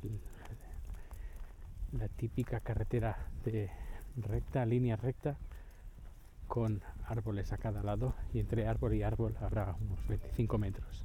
la 1.92 2.08
típica 2.08 2.60
carretera 2.60 3.18
de 3.46 3.70
recta, 4.18 4.66
línea 4.66 4.96
recta, 4.96 5.38
con 6.48 6.82
árboles 7.06 7.52
a 7.52 7.58
cada 7.58 7.84
lado 7.84 8.14
y 8.34 8.40
entre 8.40 8.68
árbol 8.68 8.94
y 8.94 9.04
árbol 9.04 9.36
habrá 9.42 9.76
unos 9.82 10.08
25 10.08 10.58
metros. 10.58 11.04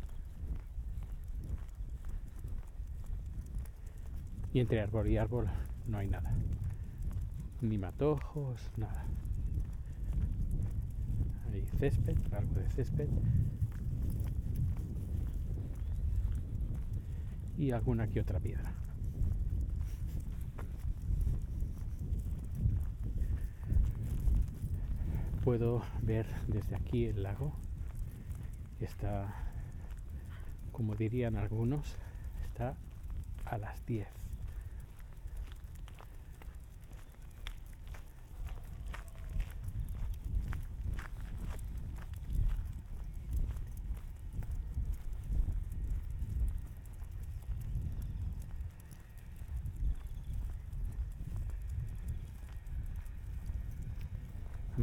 Y 4.55 4.61
entre 4.61 4.81
árbol 4.81 5.09
y 5.09 5.17
árbol 5.17 5.49
no 5.89 5.99
hay 5.99 6.09
nada. 6.09 6.33
Ni 7.61 7.79
matojos, 7.79 8.61
nada. 8.77 9.05
Hay 11.53 11.65
césped, 11.79 12.17
algo 12.33 12.55
de 12.55 12.69
césped, 12.71 13.09
y 17.59 17.71
alguna 17.71 18.09
que 18.09 18.21
otra 18.21 18.41
piedra. 18.41 18.73
Puedo 25.45 25.83
ver 26.03 26.27
desde 26.47 26.77
aquí 26.77 27.07
el 27.07 27.23
lago. 27.23 27.53
Está, 28.81 29.35
como 30.71 30.95
dirían 30.95 31.37
algunos, 31.37 31.97
está 32.45 32.75
a 33.45 33.59
las 33.59 33.85
10. 33.87 34.22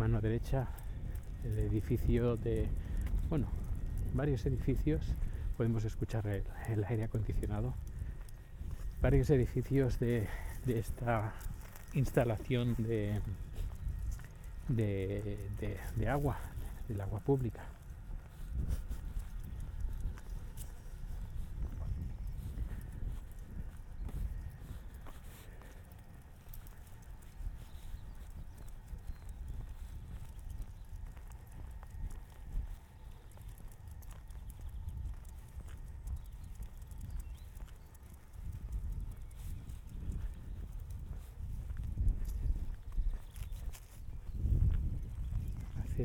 Mano 0.09 0.21
derecha 0.21 0.67
el 1.43 1.59
edificio 1.59 2.35
de, 2.35 2.67
bueno, 3.29 3.47
varios 4.15 4.43
edificios, 4.47 5.13
podemos 5.55 5.85
escuchar 5.85 6.25
el, 6.25 6.83
aire 6.83 7.03
acondicionado, 7.03 7.75
varios 9.03 9.29
edificios 9.29 9.99
de, 9.99 10.27
esta 10.65 11.33
instalación 11.93 12.75
de, 12.79 13.21
de 14.67 16.09
agua, 16.09 16.39
del 16.87 17.01
agua 17.01 17.19
pública. 17.19 17.61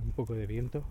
un 0.02 0.12
poco 0.24 0.36
de 0.36 0.46
viento. 0.46 0.82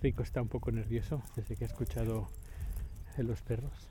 Rico 0.00 0.22
está 0.22 0.40
un 0.40 0.46
poco 0.46 0.70
nervioso 0.70 1.20
desde 1.34 1.56
que 1.56 1.64
ha 1.64 1.66
escuchado 1.66 2.28
de 3.16 3.24
los 3.24 3.42
perros. 3.42 3.88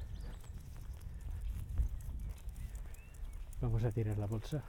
Vamos 3.60 3.84
a 3.84 3.92
tirar 3.92 4.18
la 4.18 4.28
bolsa, 4.28 4.64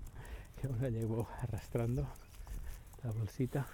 que 0.60 0.66
ahora 0.66 0.90
llevo 0.90 1.26
arrastrando 1.40 2.06
la 3.02 3.10
bolsita. 3.10 3.66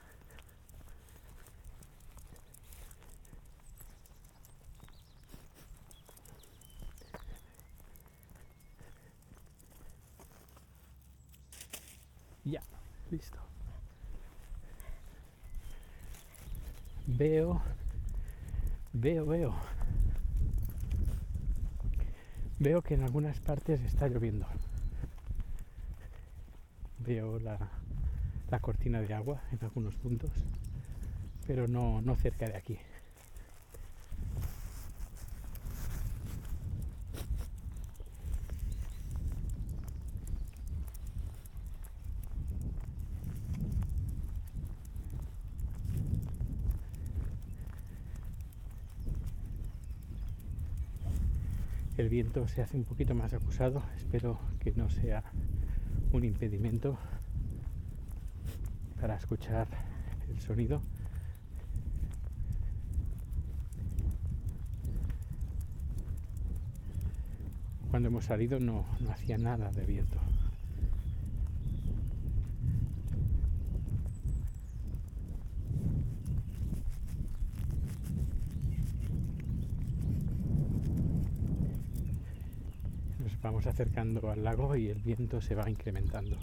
Ya, 12.45 12.63
listo. 13.11 13.39
Veo, 17.07 17.61
veo, 19.01 19.25
veo. 19.25 19.55
Veo 22.59 22.83
que 22.83 22.95
en 22.95 23.03
algunas 23.03 23.41
partes 23.41 23.81
está 23.81 24.09
lloviendo. 24.09 24.47
Veo 26.99 27.39
la, 27.39 27.59
la 28.51 28.61
cortina 28.61 29.01
de 29.01 29.15
agua 29.15 29.41
en 29.53 29.59
algunos 29.63 29.97
puntos, 29.97 30.31
pero 31.47 31.67
no, 31.67 32.03
no 32.03 32.15
cerca 32.17 32.47
de 32.47 32.57
aquí. 32.57 32.79
Viento 52.11 52.47
se 52.49 52.61
hace 52.61 52.77
un 52.77 52.85
poquito 52.85 53.15
más 53.15 53.33
acusado. 53.33 53.83
Espero 53.97 54.39
que 54.59 54.73
no 54.73 54.91
sea 54.91 55.23
un 56.13 56.25
impedimento 56.25 56.99
para 59.01 59.15
escuchar 59.17 59.69
el 60.29 60.41
sonido. 60.41 60.83
Cuando 67.91 68.09
hemos 68.09 68.25
salido 68.25 68.59
no, 68.61 68.85
no 69.01 69.11
hacía 69.11 69.39
nada 69.39 69.71
de 69.71 69.85
viento. 69.85 70.19
Nos 83.19 83.37
vamos 83.61 83.75
acercando 83.75 84.31
al 84.31 84.43
lago 84.43 84.75
y 84.75 84.89
el 84.89 84.99
viento 85.01 85.43
se 85.43 85.55
va 85.55 85.69
incrementando. 85.69 86.35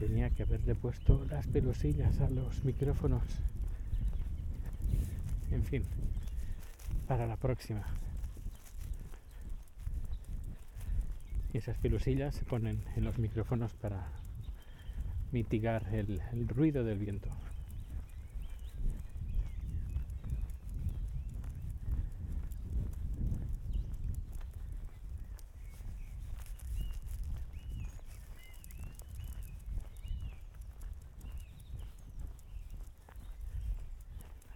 Tenía 0.00 0.30
que 0.30 0.42
haberle 0.42 0.74
puesto 0.74 1.24
las 1.30 1.46
pelosillas 1.46 2.20
a 2.20 2.28
los 2.28 2.64
micrófonos. 2.64 3.22
En 5.52 5.62
fin, 5.62 5.84
para 7.12 7.26
la 7.26 7.36
próxima. 7.36 7.84
Y 11.52 11.58
esas 11.58 11.76
pelosillas 11.76 12.34
se 12.34 12.42
ponen 12.46 12.82
en 12.96 13.04
los 13.04 13.18
micrófonos 13.18 13.74
para 13.74 14.06
mitigar 15.30 15.94
el, 15.94 16.22
ruido 16.48 16.84
del 16.84 16.98
viento. 16.98 17.28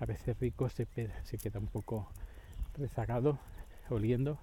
A 0.01 0.07
veces 0.07 0.41
Rico 0.41 0.71
se 0.71 0.87
queda 0.87 1.59
un 1.59 1.67
poco 1.67 2.09
rezagado, 2.77 3.39
oliendo, 3.91 4.39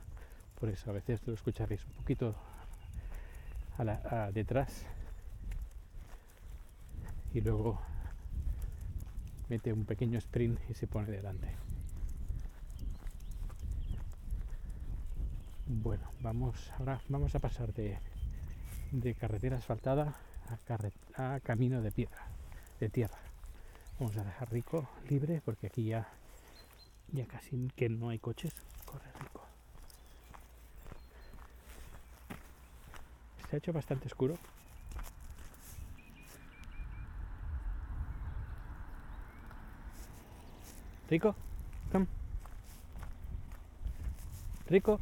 por 0.60 0.70
eso 0.70 0.90
a 0.90 0.94
veces 0.94 1.22
lo 1.26 1.34
escucharéis 1.34 1.86
un 1.86 1.94
poquito 1.94 2.36
a 3.78 3.84
la- 3.84 4.32
detrás 4.32 4.86
y 7.34 7.42
luego 7.42 7.80
mete 9.50 9.74
un 9.74 9.86
pequeño 9.86 10.18
sprint 10.20 10.60
y 10.70 10.74
se 10.74 10.88
pone 10.88 11.10
delante. 11.12 11.48
Bueno, 15.66 16.04
vamos 16.22 16.72
ahora 16.78 17.02
vamos 17.10 17.34
a 17.36 17.40
pasar 17.40 17.74
de, 17.74 17.98
de 18.92 19.16
carretera 19.16 19.58
asfaltada 19.58 20.16
a, 21.18 21.36
a 21.36 21.40
camino 21.40 21.82
de 21.82 21.92
piedra, 21.92 22.22
de 22.80 22.90
tierra. 22.90 23.18
Vamos 24.00 24.16
a 24.18 24.24
dejar 24.24 24.52
Rico 24.52 24.88
libre 25.10 25.42
porque 25.44 25.68
aquí 25.68 25.86
ya 25.86 26.08
ya 27.14 27.26
casi 27.28 27.70
que 27.76 27.90
no 27.90 28.10
hay 28.10 28.20
coches. 28.20 28.54
Corre 28.86 29.12
Rico. 29.20 29.46
Se 33.50 33.56
ha 33.56 33.60
hecho 33.60 33.72
bastante 33.72 34.08
oscuro. 34.08 34.36
Rico, 41.10 41.36
come. 41.92 42.08
Rico. 44.68 45.00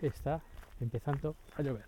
Está 0.00 0.42
empezando 0.84 1.34
a 1.56 1.62
llover. 1.62 1.84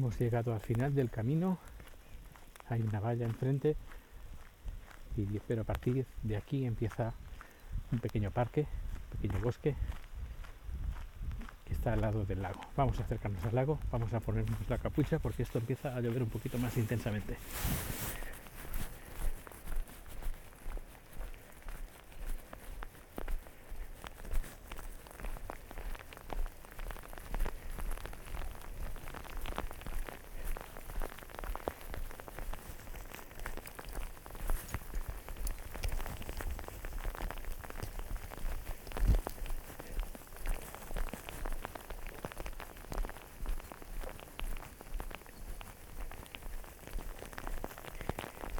Hemos 0.00 0.18
llegado 0.18 0.54
al 0.54 0.60
final 0.60 0.94
del 0.94 1.10
camino. 1.10 1.58
Hay 2.70 2.80
una 2.80 3.00
valla 3.00 3.26
enfrente. 3.26 3.76
Y, 5.14 5.26
pero 5.46 5.60
a 5.60 5.64
partir 5.64 6.06
de 6.22 6.38
aquí 6.38 6.64
empieza 6.64 7.12
un 7.92 7.98
pequeño 7.98 8.30
parque, 8.30 8.60
un 8.60 9.18
pequeño 9.18 9.38
bosque 9.44 9.76
que 11.66 11.74
está 11.74 11.92
al 11.92 12.00
lado 12.00 12.24
del 12.24 12.40
lago. 12.40 12.62
Vamos 12.78 12.98
a 12.98 13.02
acercarnos 13.02 13.44
al 13.44 13.54
lago, 13.54 13.78
vamos 13.92 14.10
a 14.14 14.20
ponernos 14.20 14.58
la 14.70 14.78
capucha 14.78 15.18
porque 15.18 15.42
esto 15.42 15.58
empieza 15.58 15.94
a 15.94 16.00
llover 16.00 16.22
un 16.22 16.30
poquito 16.30 16.56
más 16.56 16.74
intensamente. 16.78 17.36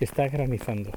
Está 0.00 0.26
granizando. 0.28 0.90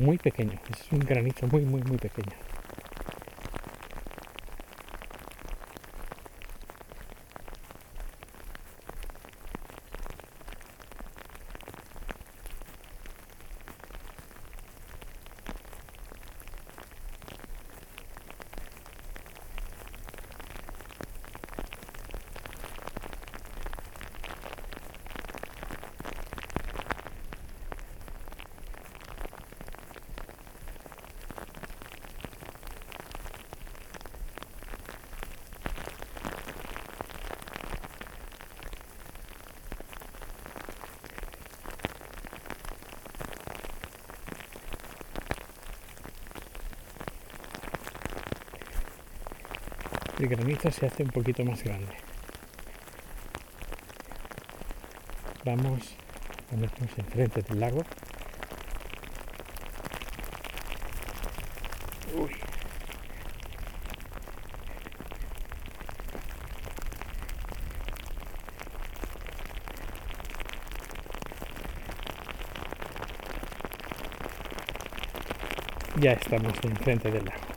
Muy 0.00 0.16
pequeño, 0.16 0.58
es 0.70 0.90
un 0.90 1.00
granizo 1.00 1.46
muy, 1.46 1.60
muy, 1.62 1.82
muy 1.82 1.98
pequeño. 1.98 2.32
El 50.22 50.28
granizo 50.28 50.70
se 50.70 50.86
hace 50.86 51.02
un 51.02 51.08
poquito 51.08 51.44
más 51.44 51.62
grande. 51.64 51.94
Vamos 55.44 55.96
a 56.38 56.50
ponernos 56.50 56.98
enfrente 56.98 57.42
del 57.42 57.58
lago. 57.58 57.82
Uy. 62.14 62.30
Ya 76.00 76.12
estamos 76.12 76.52
enfrente 76.62 77.10
del 77.10 77.24
lago. 77.24 77.51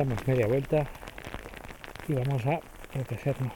Damos 0.00 0.26
media 0.26 0.46
vuelta 0.46 0.86
y 2.08 2.14
vamos 2.14 2.46
a 2.46 2.58
protegernos. 2.90 3.52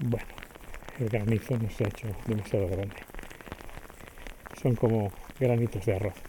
Bueno, 0.00 0.26
el 1.00 1.08
granizo 1.08 1.58
no 1.58 1.68
se 1.68 1.84
ha 1.84 1.88
hecho 1.88 2.06
demasiado 2.26 2.68
grande. 2.68 2.94
Son 4.62 4.76
como 4.76 5.10
granitos 5.40 5.84
de 5.84 5.96
arroz. 5.96 6.27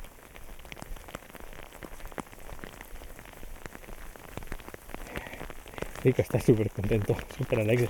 Rico 6.01 6.21
está 6.21 6.39
súper 6.39 6.69
contento, 6.71 7.13
súper 7.37 7.59
alegre. 7.59 7.89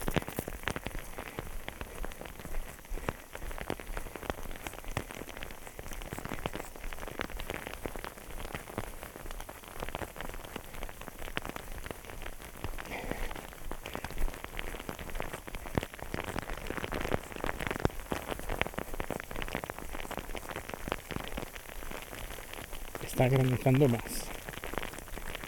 Está 23.04 23.28
granizando 23.28 23.88
más. 23.88 24.02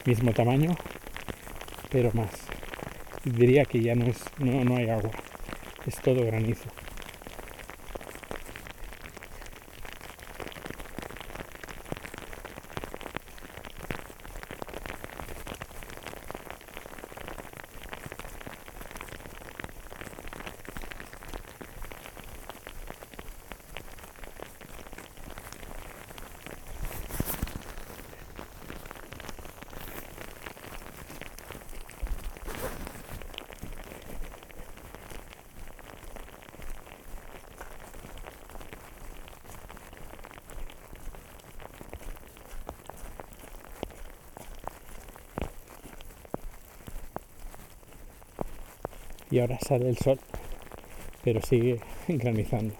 Mismo 0.05 0.31
tamaño, 0.33 0.75
pero 1.91 2.11
más. 2.13 2.31
Diría 3.23 3.65
que 3.65 3.81
ya 3.81 3.93
no 3.93 4.05
es, 4.05 4.23
no, 4.39 4.63
no 4.63 4.77
hay 4.77 4.89
agua, 4.89 5.11
es 5.85 5.95
todo 5.97 6.25
granizo. 6.25 6.69
Ahora 49.41 49.57
sale 49.59 49.89
el 49.89 49.97
sol, 49.97 50.19
pero 51.23 51.41
sigue 51.41 51.79
granizando. 52.07 52.73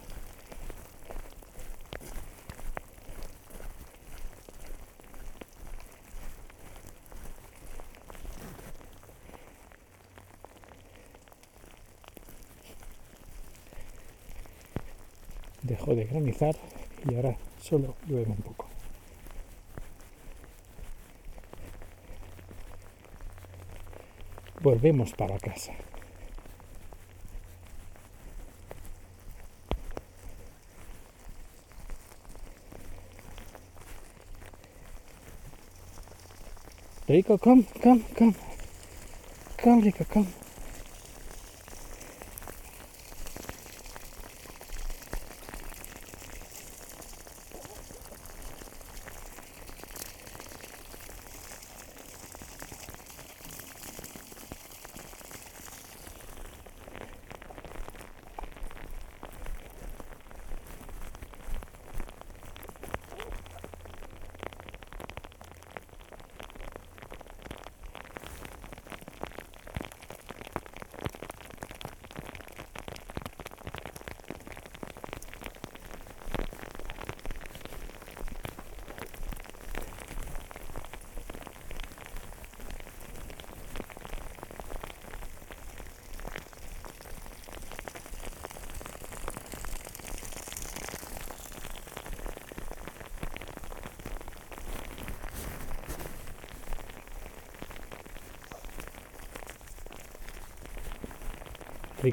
Dejó 15.64 15.96
de 15.96 16.06
granizar 16.06 16.56
y 17.10 17.16
ahora 17.16 17.38
solo 17.62 17.96
llueve 18.08 18.32
un 18.32 18.38
poco. 18.38 18.68
Volvemos 24.62 25.14
para 25.14 25.40
casa. 25.40 25.74
Rico, 37.12 37.38
come, 37.38 37.66
come, 37.82 38.04
come. 38.16 38.34
Come, 39.62 39.82
Rico, 39.82 40.06
come. 40.08 40.51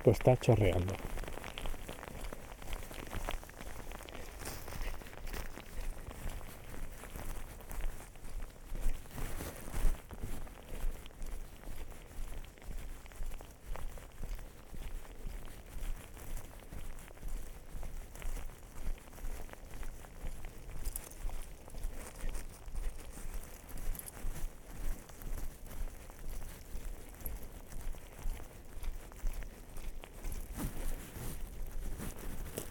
Está 0.07 0.37
chorreando. 0.37 0.95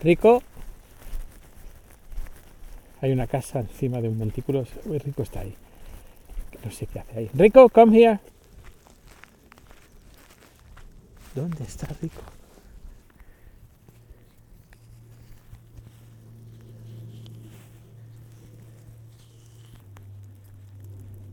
Rico. 0.08 0.42
Hay 3.02 3.12
una 3.12 3.28
casa 3.28 3.60
encima 3.60 4.00
de 4.00 4.08
un 4.08 4.18
montículo. 4.18 4.66
Rico 4.86 5.22
está 5.22 5.42
ahí. 5.42 5.54
No 6.64 6.72
sé 6.72 6.88
qué 6.88 7.02
hace 7.02 7.20
ahí. 7.20 7.30
Rico, 7.34 7.68
come 7.68 8.00
here. 8.00 8.20
¿Dónde 11.36 11.62
está 11.62 11.88
Rico? 12.02 12.22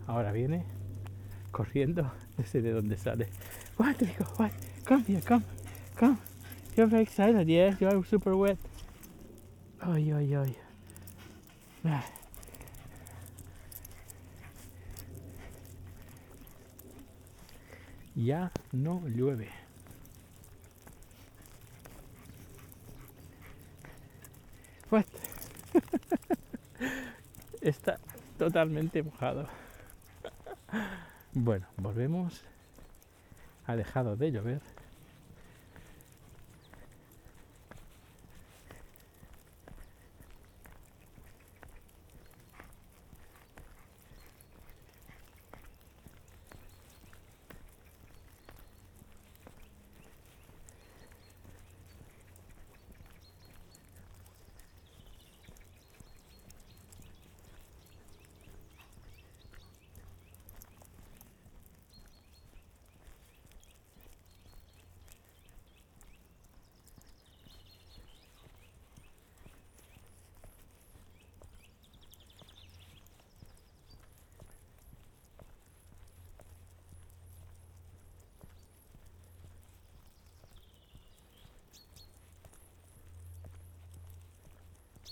Ahora 0.08 0.32
viene 0.32 0.64
corriendo. 1.52 2.12
No 2.36 2.44
sé 2.44 2.60
de 2.60 2.72
dónde 2.72 2.96
sale. 2.96 3.28
What, 3.78 4.00
Rico? 4.00 4.24
What? 4.36 4.50
Come 4.84 5.04
here, 5.06 5.22
come. 5.22 5.44
Come. 5.96 6.33
You're 6.76 6.86
very 6.86 7.02
excited, 7.02 7.48
yeah? 7.48 7.76
You're 7.78 8.04
super 8.04 8.36
wet. 8.36 8.58
Ay, 9.80 10.12
ay. 10.12 10.56
Ah. 11.84 12.04
Ya 18.16 18.50
no 18.72 19.02
llueve. 19.06 19.48
What? 24.90 25.06
Está 27.60 27.98
totalmente 28.38 29.02
mojado. 29.02 29.48
Bueno, 31.32 31.66
volvemos. 31.76 32.42
Ha 33.66 33.76
dejado 33.76 34.16
de 34.16 34.30
llover. 34.32 34.60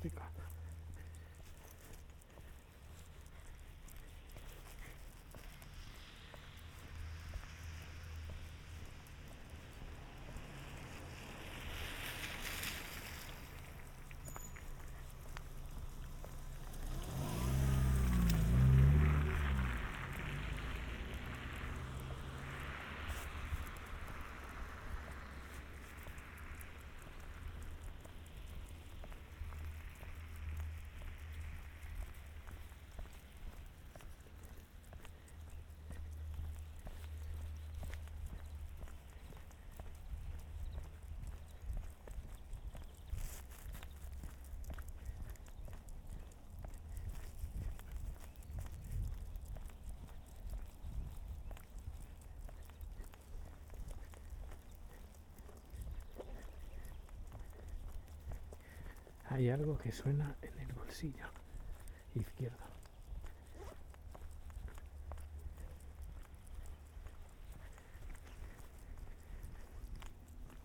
Qué 0.00 0.10
Hay 59.30 59.48
algo 59.48 59.78
que 59.78 59.92
suena 59.92 60.34
en 60.42 60.58
el 60.58 60.72
bolsillo 60.72 61.24
izquierdo. 62.16 62.58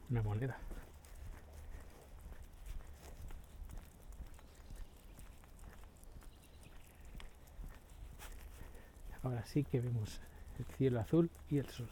Una 0.10 0.24
moneda. 0.24 0.58
Ahora 9.22 9.46
sí 9.46 9.64
que 9.64 9.80
vemos 9.80 10.20
el 10.58 10.66
cielo 10.76 11.00
azul 11.00 11.30
y 11.52 11.60
el 11.60 11.70
sol. 11.70 11.88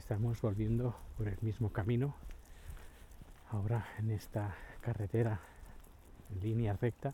Estamos 0.00 0.40
volviendo 0.40 0.96
por 1.18 1.28
el 1.28 1.36
mismo 1.42 1.70
camino, 1.70 2.14
ahora 3.50 3.86
en 3.98 4.10
esta 4.10 4.56
carretera 4.80 5.38
en 6.30 6.40
línea 6.40 6.72
recta, 6.72 7.12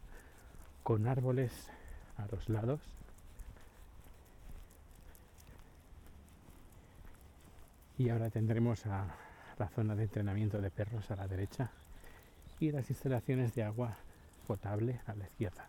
con 0.84 1.09
árboles 1.09 1.68
a 2.16 2.26
los 2.28 2.49
lados. 2.49 2.80
Y 7.99 8.09
ahora 8.09 8.30
tendremos 8.30 8.87
a 8.87 9.16
la 9.59 9.68
zona 9.70 9.97
de 9.97 10.05
entrenamiento 10.05 10.61
de 10.61 10.70
perros 10.70 11.11
a 11.11 11.16
la 11.16 11.26
derecha 11.26 11.72
y 12.61 12.70
las 12.70 12.89
instalaciones 12.89 13.53
de 13.57 13.64
agua 13.64 13.97
potable 14.47 15.01
a 15.07 15.14
la 15.16 15.24
izquierda. 15.24 15.68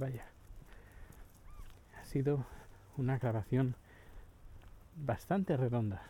Vaya, 0.00 0.24
ha 2.00 2.04
sido 2.06 2.46
una 2.96 3.18
grabación 3.18 3.74
bastante 4.96 5.58
redonda. 5.58 6.00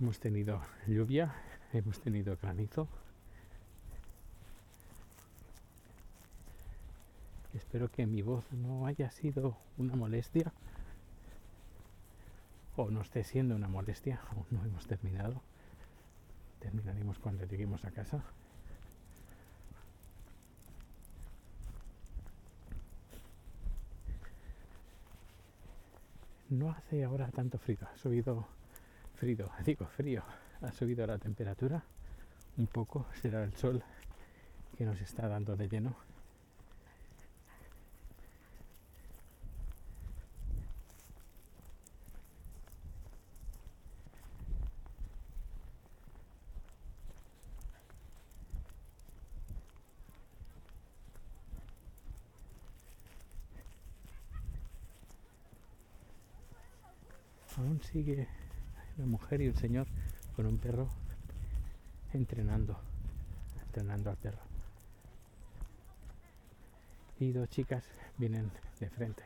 Hemos 0.00 0.20
tenido 0.20 0.62
lluvia, 0.86 1.34
hemos 1.74 2.00
tenido 2.00 2.38
granizo. 2.40 2.88
Espero 7.52 7.90
que 7.90 8.06
mi 8.06 8.22
voz 8.22 8.50
no 8.50 8.86
haya 8.86 9.10
sido 9.10 9.58
una 9.76 9.96
molestia 9.96 10.50
o 12.74 12.90
no 12.90 13.02
esté 13.02 13.22
siendo 13.22 13.54
una 13.54 13.68
molestia. 13.68 14.18
Aún 14.30 14.46
no 14.50 14.64
hemos 14.64 14.86
terminado. 14.86 15.42
Terminaremos 16.60 17.18
cuando 17.18 17.44
lleguemos 17.44 17.84
a 17.84 17.90
casa. 17.90 18.24
No 26.54 26.70
hace 26.70 27.04
ahora 27.04 27.28
tanto 27.30 27.58
frío, 27.58 27.78
ha 27.82 27.96
subido 27.96 28.46
frío, 29.14 29.50
digo 29.64 29.86
frío, 29.86 30.22
ha 30.62 30.72
subido 30.72 31.06
la 31.06 31.18
temperatura 31.18 31.82
un 32.56 32.66
poco, 32.66 33.06
será 33.20 33.42
el 33.42 33.54
sol 33.54 33.82
que 34.76 34.84
nos 34.84 35.00
está 35.00 35.28
dando 35.28 35.56
de 35.56 35.68
lleno. 35.68 35.96
Sigue 57.94 58.26
la 58.98 59.06
mujer 59.06 59.40
y 59.40 59.46
el 59.46 59.56
señor 59.56 59.86
con 60.34 60.46
un 60.46 60.58
perro 60.58 60.88
entrenando, 62.12 62.76
entrenando 63.66 64.10
al 64.10 64.16
perro. 64.16 64.42
Y 67.20 67.30
dos 67.30 67.48
chicas 67.50 67.84
vienen 68.18 68.50
de 68.80 68.90
frente. 68.90 69.22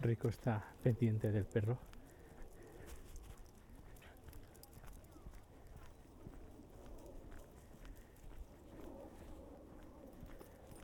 Rico 0.00 0.28
pendiente 0.82 1.30
del 1.30 1.44
perro. 1.44 1.78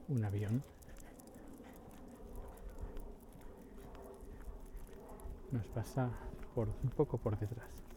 Un 0.08 0.24
avión. 0.24 0.62
Nos 5.50 5.66
pasa 5.68 6.10
por 6.54 6.68
un 6.68 6.90
poco 6.90 7.16
por 7.16 7.38
detrás. 7.38 7.93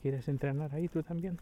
¿Quieres 0.00 0.28
entrenar 0.28 0.74
ahí 0.74 0.88
tú 0.88 1.02
también? 1.02 1.38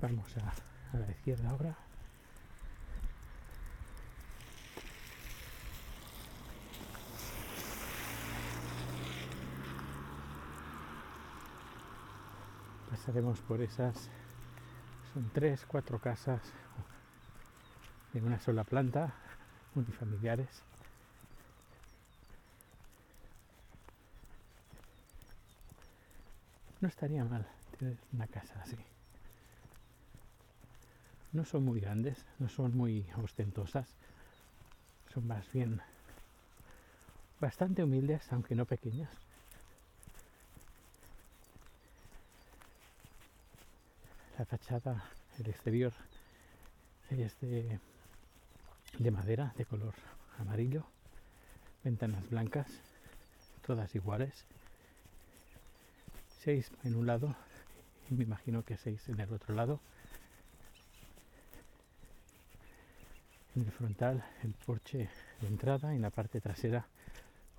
Vamos 0.00 0.34
a, 0.38 0.96
a 0.96 1.00
la 1.00 1.10
izquierda 1.10 1.50
ahora. 1.50 1.76
Pasaremos 12.90 13.40
por 13.40 13.60
esas, 13.60 14.08
son 15.12 15.30
tres, 15.34 15.64
cuatro 15.66 15.98
casas 15.98 16.40
de 18.12 18.22
una 18.22 18.40
sola 18.40 18.64
planta, 18.64 19.12
unifamiliares. 19.74 20.62
No 26.80 26.88
estaría 26.88 27.24
mal 27.24 27.46
tener 27.78 27.98
una 28.12 28.26
casa 28.26 28.60
así. 28.62 28.76
No 31.32 31.44
son 31.44 31.64
muy 31.64 31.80
grandes, 31.80 32.26
no 32.38 32.48
son 32.48 32.76
muy 32.76 33.06
ostentosas, 33.22 33.88
son 35.12 35.26
más 35.26 35.50
bien 35.52 35.80
bastante 37.40 37.84
humildes, 37.84 38.32
aunque 38.32 38.54
no 38.54 38.66
pequeñas. 38.66 39.10
La 44.38 44.44
fachada, 44.44 45.04
el 45.38 45.48
exterior 45.48 45.92
es 47.10 47.38
de, 47.40 47.78
de 48.98 49.10
madera 49.10 49.52
de 49.56 49.64
color 49.66 49.94
amarillo, 50.38 50.84
ventanas 51.84 52.28
blancas, 52.28 52.66
todas 53.66 53.94
iguales, 53.94 54.46
seis 56.42 56.72
en 56.84 56.96
un 56.96 57.06
lado 57.06 57.36
y 58.10 58.14
me 58.14 58.24
imagino 58.24 58.64
que 58.64 58.76
seis 58.76 59.08
en 59.08 59.20
el 59.20 59.32
otro 59.32 59.54
lado. 59.54 59.80
En 63.56 63.62
el 63.62 63.72
frontal 63.72 64.24
el 64.44 64.54
porche 64.54 65.08
de 65.40 65.48
entrada 65.48 65.92
y 65.92 65.96
en 65.96 66.02
la 66.02 66.10
parte 66.10 66.40
trasera 66.40 66.86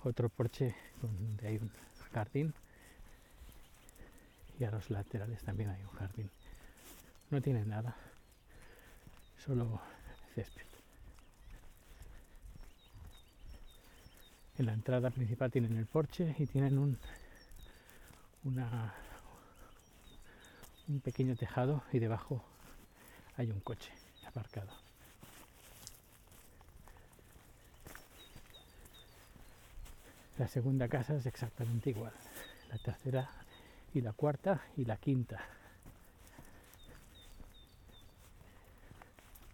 otro 0.04 0.30
porche 0.30 0.74
donde 1.02 1.48
hay 1.48 1.58
un 1.58 1.70
jardín 2.14 2.54
y 4.60 4.64
a 4.64 4.72
los 4.72 4.90
laterales 4.90 5.44
también 5.44 5.70
hay 5.70 5.82
un 5.82 5.90
jardín. 5.90 6.30
no 7.30 7.42
tiene 7.42 7.66
nada, 7.66 7.96
solo 9.44 9.82
césped. 10.36 10.66
En 14.60 14.68
la 14.68 14.74
entrada 14.74 15.10
principal 15.10 15.52
tienen 15.52 15.76
el 15.78 15.88
porche 15.88 16.36
y 16.38 16.46
tienen 16.46 16.78
un, 16.78 16.98
un 18.44 18.62
pequeño 21.02 21.36
tejado 21.36 21.84
y 21.92 22.00
debajo 22.00 22.44
hay 23.38 23.50
un 23.50 23.60
coche 23.62 23.92
aparcado. 24.28 24.91
La 30.38 30.48
segunda 30.48 30.88
casa 30.88 31.16
es 31.16 31.26
exactamente 31.26 31.90
igual. 31.90 32.14
La 32.70 32.78
tercera 32.78 33.30
y 33.94 34.02
la 34.02 34.14
cuarta 34.14 34.62
y 34.78 34.86
la 34.86 34.98
quinta. 34.98 35.40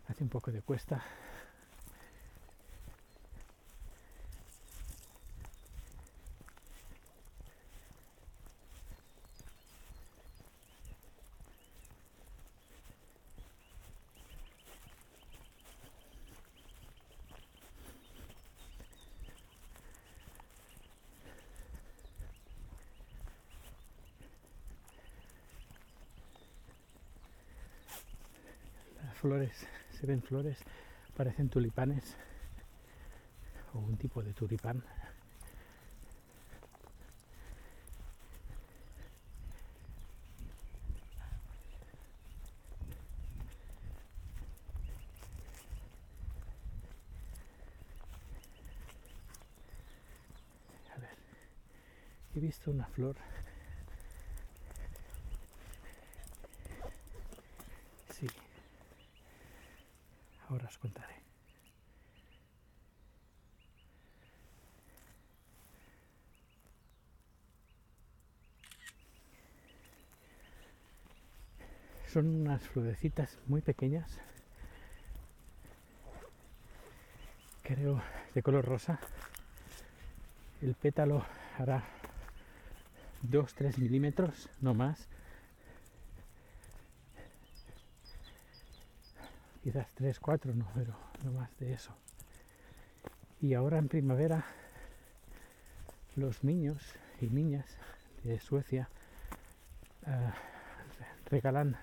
Hace 0.07 0.23
un 0.23 0.29
poco 0.29 0.51
de 0.51 0.61
cuesta. 0.61 1.03
Flores, 29.17 29.67
se 29.91 30.05
ven 30.05 30.21
flores, 30.21 30.59
parecen 31.15 31.49
tulipanes 31.49 32.15
o 33.73 33.79
un 33.79 33.97
tipo 33.97 34.21
de 34.23 34.33
tulipán. 34.33 34.83
He 52.37 52.39
visto 52.39 52.69
una 52.69 52.85
flor. 52.85 53.15
Sí. 58.13 58.27
Ahora 60.47 60.67
os 60.67 60.77
contaré. 60.77 61.15
Son 72.17 72.41
unas 72.41 72.63
florecitas 72.63 73.37
muy 73.45 73.61
pequeñas, 73.61 74.09
creo 77.61 78.01
de 78.33 78.41
color 78.41 78.65
rosa. 78.65 78.99
El 80.63 80.73
pétalo 80.73 81.23
hará 81.59 81.83
2-3 83.29 83.77
milímetros, 83.77 84.49
no 84.61 84.73
más. 84.73 85.07
Quizás 89.63 89.85
3, 89.93 90.19
4, 90.19 90.55
no, 90.55 90.67
pero 90.73 90.95
no 91.23 91.33
más 91.33 91.55
de 91.59 91.73
eso. 91.73 91.95
Y 93.43 93.53
ahora 93.53 93.77
en 93.77 93.89
primavera 93.89 94.43
los 96.15 96.43
niños 96.43 96.81
y 97.21 97.27
niñas 97.27 97.77
de 98.23 98.39
Suecia 98.39 98.89
eh, 100.07 100.31
regalan 101.29 101.77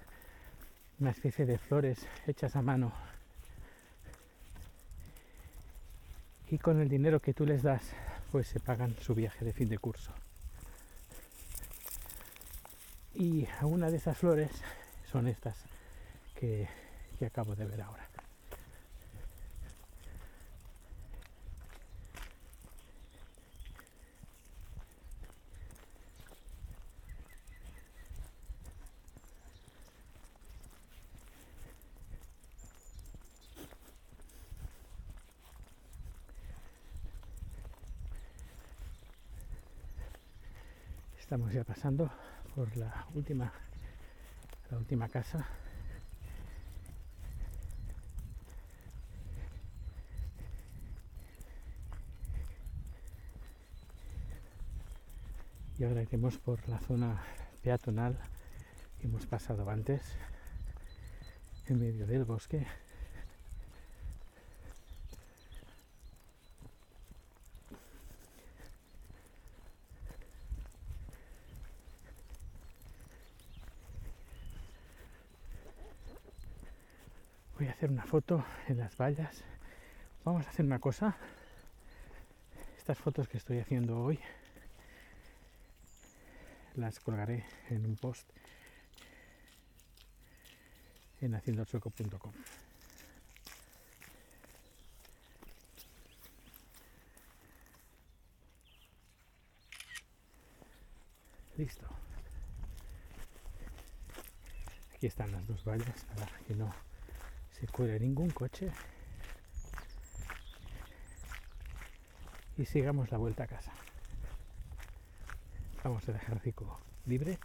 una 1.00 1.10
especie 1.10 1.46
de 1.46 1.58
flores 1.58 2.06
hechas 2.26 2.56
a 2.56 2.62
mano. 2.62 2.92
Y 6.50 6.58
con 6.58 6.80
el 6.80 6.88
dinero 6.88 7.20
que 7.20 7.34
tú 7.34 7.46
les 7.46 7.62
das 7.62 7.82
pues 8.30 8.48
se 8.48 8.60
pagan 8.60 8.96
su 9.00 9.14
viaje 9.14 9.44
de 9.44 9.52
fin 9.52 9.68
de 9.68 9.78
curso. 9.78 10.12
Y 13.14 13.46
una 13.62 13.90
de 13.90 13.96
esas 13.96 14.18
flores 14.18 14.50
son 15.10 15.28
estas 15.28 15.56
que, 16.34 16.68
que 17.18 17.26
acabo 17.26 17.54
de 17.54 17.64
ver 17.64 17.80
ahora 17.80 18.13
estamos 41.24 41.54
ya 41.54 41.64
pasando 41.64 42.10
por 42.54 42.76
la 42.76 43.06
última 43.14 43.50
la 44.70 44.76
última 44.76 45.08
casa. 45.08 45.48
Y 55.78 55.84
ahora 55.84 56.02
iremos 56.02 56.36
por 56.36 56.68
la 56.68 56.78
zona 56.80 57.22
peatonal 57.62 58.18
que 59.00 59.06
hemos 59.06 59.24
pasado 59.24 59.68
antes 59.70 60.02
en 61.68 61.80
medio 61.80 62.06
del 62.06 62.24
bosque 62.24 62.66
voy 77.64 77.68
a 77.68 77.72
hacer 77.72 77.90
foto 78.04 78.44
en 78.68 78.78
las 78.78 78.96
vallas. 78.96 79.42
Vamos 80.24 80.46
a 80.46 80.50
hacer 80.50 80.64
una 80.64 80.78
cosa. 80.78 81.16
Estas 82.76 82.98
fotos 82.98 83.28
que 83.28 83.38
estoy 83.38 83.58
haciendo 83.58 84.00
hoy 84.00 84.18
las 86.76 87.00
colgaré 87.00 87.44
en 87.70 87.86
un 87.86 87.96
post 87.96 88.28
en 91.20 91.34
haciendosueco.com 91.34 92.32
listo. 101.56 101.86
Aquí 104.94 105.06
están 105.06 105.32
las 105.32 105.46
dos 105.46 105.64
vallas 105.64 106.04
para 106.16 106.26
que 106.46 106.54
no 106.54 106.93
se 107.58 107.66
cuele 107.68 107.98
ningún 108.00 108.30
coche. 108.30 108.70
Y 112.56 112.64
sigamos 112.66 113.10
la 113.10 113.18
vuelta 113.18 113.44
a 113.44 113.46
casa. 113.46 113.72
Vamos 115.82 116.08
a 116.08 116.12
dejar 116.12 116.42
Rico 116.42 116.80
libre 117.06 117.38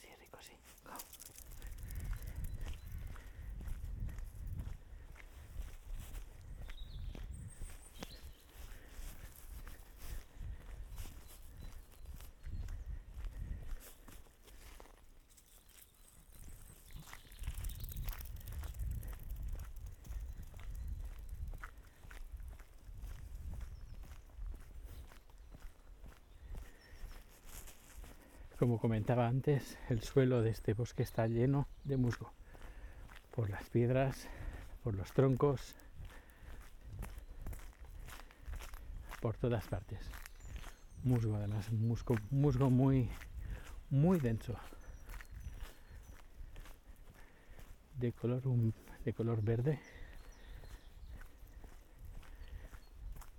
sí 0.00 0.08
Rico 0.20 0.38
sí 0.42 0.52
Go. 0.84 0.92
Como 28.62 28.78
comentaba 28.78 29.26
antes, 29.26 29.76
el 29.88 30.04
suelo 30.04 30.40
de 30.40 30.50
este 30.50 30.72
bosque 30.72 31.02
está 31.02 31.26
lleno 31.26 31.66
de 31.82 31.96
musgo. 31.96 32.30
Por 33.34 33.50
las 33.50 33.68
piedras, 33.70 34.28
por 34.84 34.94
los 34.94 35.12
troncos, 35.12 35.74
por 39.20 39.36
todas 39.36 39.66
partes. 39.66 39.98
Musgo, 41.02 41.34
además, 41.34 41.72
musgo, 41.72 42.20
musgo 42.30 42.70
muy, 42.70 43.10
muy 43.90 44.20
denso. 44.20 44.54
de 47.98 48.12
color, 48.12 48.42
de 49.04 49.12
color 49.12 49.42
verde, 49.42 49.80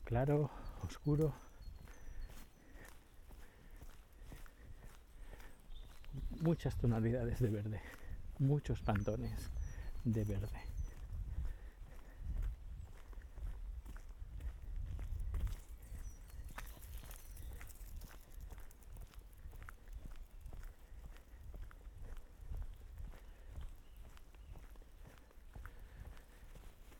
claro, 0.03 0.51
oscuro. 0.81 1.52
Muchas 6.43 6.75
tonalidades 6.75 7.39
de 7.39 7.49
verde, 7.49 7.79
muchos 8.37 8.81
pantones 8.81 9.49
de 10.03 10.25
verde. 10.25 10.59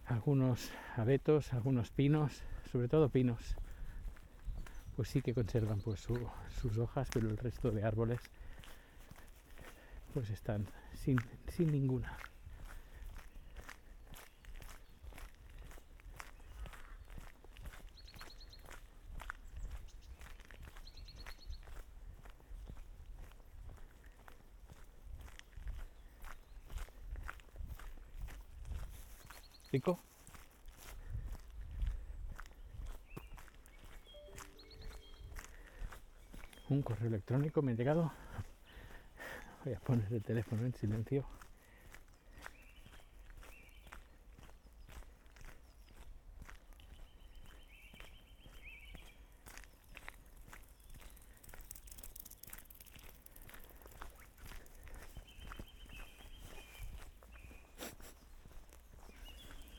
algunos 0.05 0.71
abetos, 0.95 1.51
algunos 1.51 1.89
pinos, 1.89 2.43
sobre 2.71 2.87
todo 2.87 3.09
pinos, 3.09 3.57
pues 4.95 5.09
sí 5.09 5.21
que 5.21 5.33
conservan 5.33 5.81
pues 5.81 5.99
sus 5.99 6.77
hojas, 6.77 7.09
pero 7.13 7.29
el 7.29 7.37
resto 7.37 7.71
de 7.71 7.83
árboles 7.83 8.21
pues 10.14 10.30
están 10.30 10.68
sin, 10.93 11.18
sin 11.47 11.72
ninguna. 11.72 12.18
Rico. 29.72 29.99
un 36.70 36.82
correo 36.82 37.07
electrónico 37.07 37.61
me 37.61 37.74
ha 37.74 37.76
llegado. 37.76 38.11
Voy 39.64 39.74
a 39.74 39.80
poner 39.80 40.11
el 40.11 40.22
teléfono 40.22 40.66
en 40.66 40.74
silencio. 40.74 41.26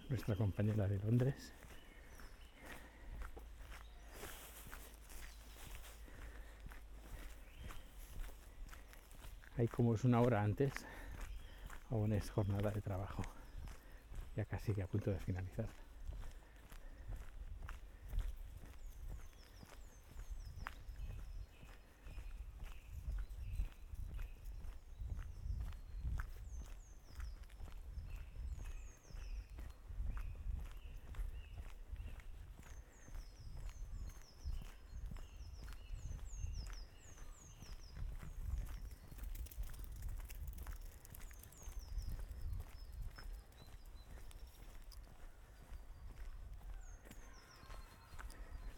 Nuestra 0.08 0.34
compañera 0.36 0.88
de 0.88 0.98
Londres. 1.00 1.52
Ahí 9.64 9.68
como 9.68 9.94
es 9.94 10.04
una 10.04 10.20
hora 10.20 10.42
antes, 10.42 10.84
aún 11.88 12.12
es 12.12 12.28
jornada 12.28 12.70
de 12.70 12.82
trabajo. 12.82 13.26
Ya 14.36 14.44
casi 14.44 14.74
que 14.74 14.82
a 14.82 14.86
punto 14.86 15.10
de 15.10 15.18
finalizar. 15.20 15.83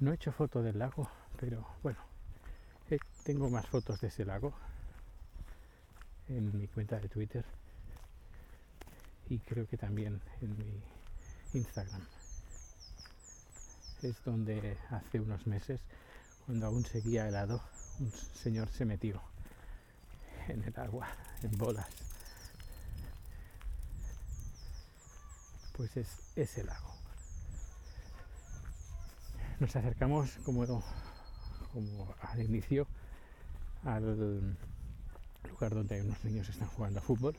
No 0.06 0.12
he 0.12 0.14
hecho 0.14 0.30
foto 0.30 0.62
del 0.62 0.78
lago, 0.78 1.10
pero 1.36 1.66
bueno, 1.82 1.98
eh, 2.90 2.98
tengo 3.24 3.50
más 3.50 3.66
fotos 3.66 4.00
de 4.00 4.06
ese 4.06 4.24
lago 4.24 4.54
en 6.28 6.56
mi 6.56 6.68
cuenta 6.68 7.00
de 7.00 7.08
Twitter 7.08 7.44
y 9.28 9.40
creo 9.40 9.66
que 9.66 9.76
también 9.76 10.22
en 10.42 10.56
mi 10.56 10.80
Instagram. 11.54 12.00
Es 14.00 14.22
donde 14.24 14.78
hace 14.90 15.18
unos 15.18 15.44
meses, 15.48 15.80
cuando 16.44 16.66
aún 16.66 16.84
seguía 16.84 17.26
helado, 17.26 17.60
un 17.98 18.12
señor 18.12 18.68
se 18.68 18.84
metió 18.84 19.20
en 20.46 20.62
el 20.62 20.78
agua, 20.78 21.08
en 21.42 21.58
bolas. 21.58 21.88
Pues 25.76 25.96
es 25.96 26.16
ese 26.36 26.62
lago 26.62 26.95
nos 29.60 29.74
acercamos 29.74 30.38
como, 30.44 30.64
como 31.72 32.14
al 32.20 32.42
inicio 32.42 32.86
al 33.84 34.56
lugar 35.48 35.74
donde 35.74 36.02
unos 36.02 36.22
niños 36.24 36.48
están 36.48 36.68
jugando 36.68 36.98
a 36.98 37.02
fútbol 37.02 37.34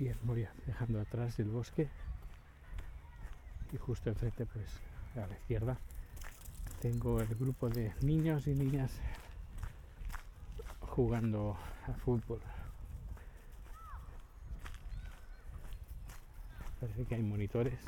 Bien, 0.00 0.16
voy 0.22 0.48
dejando 0.64 0.98
atrás 0.98 1.38
el 1.40 1.50
bosque 1.50 1.86
y 3.70 3.76
justo 3.76 4.08
enfrente, 4.08 4.46
pues 4.46 4.66
a 5.14 5.26
la 5.26 5.34
izquierda, 5.34 5.76
tengo 6.80 7.20
el 7.20 7.28
grupo 7.34 7.68
de 7.68 7.92
niños 8.00 8.46
y 8.46 8.54
niñas 8.54 8.98
jugando 10.80 11.54
a 11.86 11.92
fútbol. 11.92 12.40
Parece 16.80 17.04
que 17.04 17.16
hay 17.16 17.22
monitores 17.22 17.78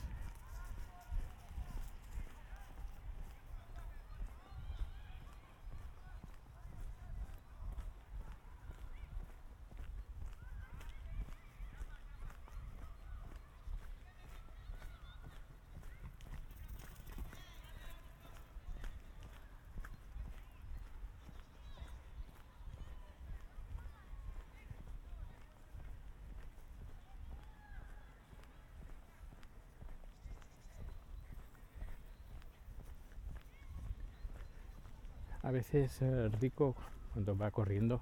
veces 35.53 36.03
eh, 36.03 36.28
rico 36.40 36.74
cuando 37.12 37.36
va 37.36 37.50
corriendo 37.50 38.00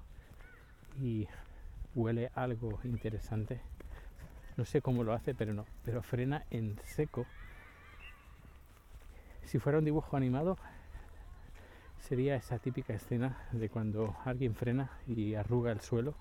y 0.99 1.27
huele 1.95 2.31
algo 2.33 2.79
interesante. 2.83 3.61
No 4.57 4.65
sé 4.65 4.81
cómo 4.81 5.03
lo 5.03 5.13
hace, 5.13 5.33
pero 5.33 5.53
no. 5.53 5.65
Pero 5.83 6.01
frena 6.01 6.45
en 6.49 6.77
seco. 6.83 7.25
Si 9.43 9.59
fuera 9.59 9.79
un 9.79 9.85
dibujo 9.85 10.17
animado, 10.17 10.57
sería 11.99 12.35
esa 12.35 12.59
típica 12.59 12.93
escena 12.93 13.37
de 13.51 13.69
cuando 13.69 14.15
alguien 14.25 14.55
frena 14.55 14.91
y 15.07 15.35
arruga 15.35 15.71
el 15.71 15.81
suelo. 15.81 16.15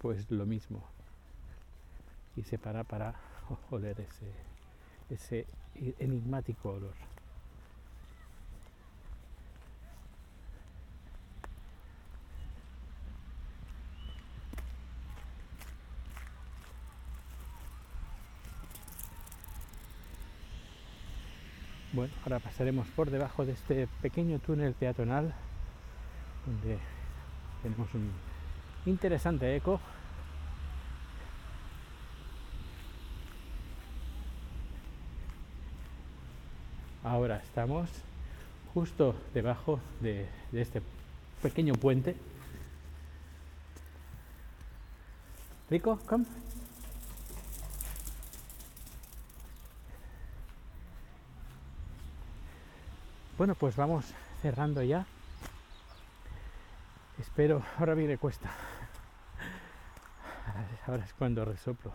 Pues 0.00 0.30
lo 0.30 0.46
mismo. 0.46 0.84
Y 2.36 2.42
se 2.42 2.58
para 2.58 2.84
para 2.84 3.14
oler 3.70 4.00
ese, 4.00 4.32
ese 5.10 5.46
enigmático 5.98 6.70
olor. 6.70 6.94
Bueno, 21.98 22.14
ahora 22.22 22.38
pasaremos 22.38 22.86
por 22.94 23.10
debajo 23.10 23.44
de 23.44 23.50
este 23.50 23.88
pequeño 24.00 24.38
túnel 24.38 24.72
peatonal 24.72 25.34
donde 26.46 26.78
tenemos 27.60 27.92
un 27.92 28.12
interesante 28.86 29.56
eco. 29.56 29.80
Ahora 37.02 37.38
estamos 37.38 37.90
justo 38.72 39.16
debajo 39.34 39.80
de, 40.00 40.28
este 40.52 40.80
pequeño 41.42 41.74
puente. 41.74 42.14
Rico, 45.68 45.98
come. 46.06 46.26
Bueno, 53.38 53.54
pues 53.54 53.76
vamos 53.76 54.04
cerrando 54.42 54.82
ya. 54.82 55.06
Espero, 57.20 57.62
ahora 57.78 57.94
viene 57.94 58.18
cuesta. 58.18 58.50
Ahora 60.88 61.04
es 61.04 61.14
cuando 61.14 61.44
resoplo. 61.44 61.92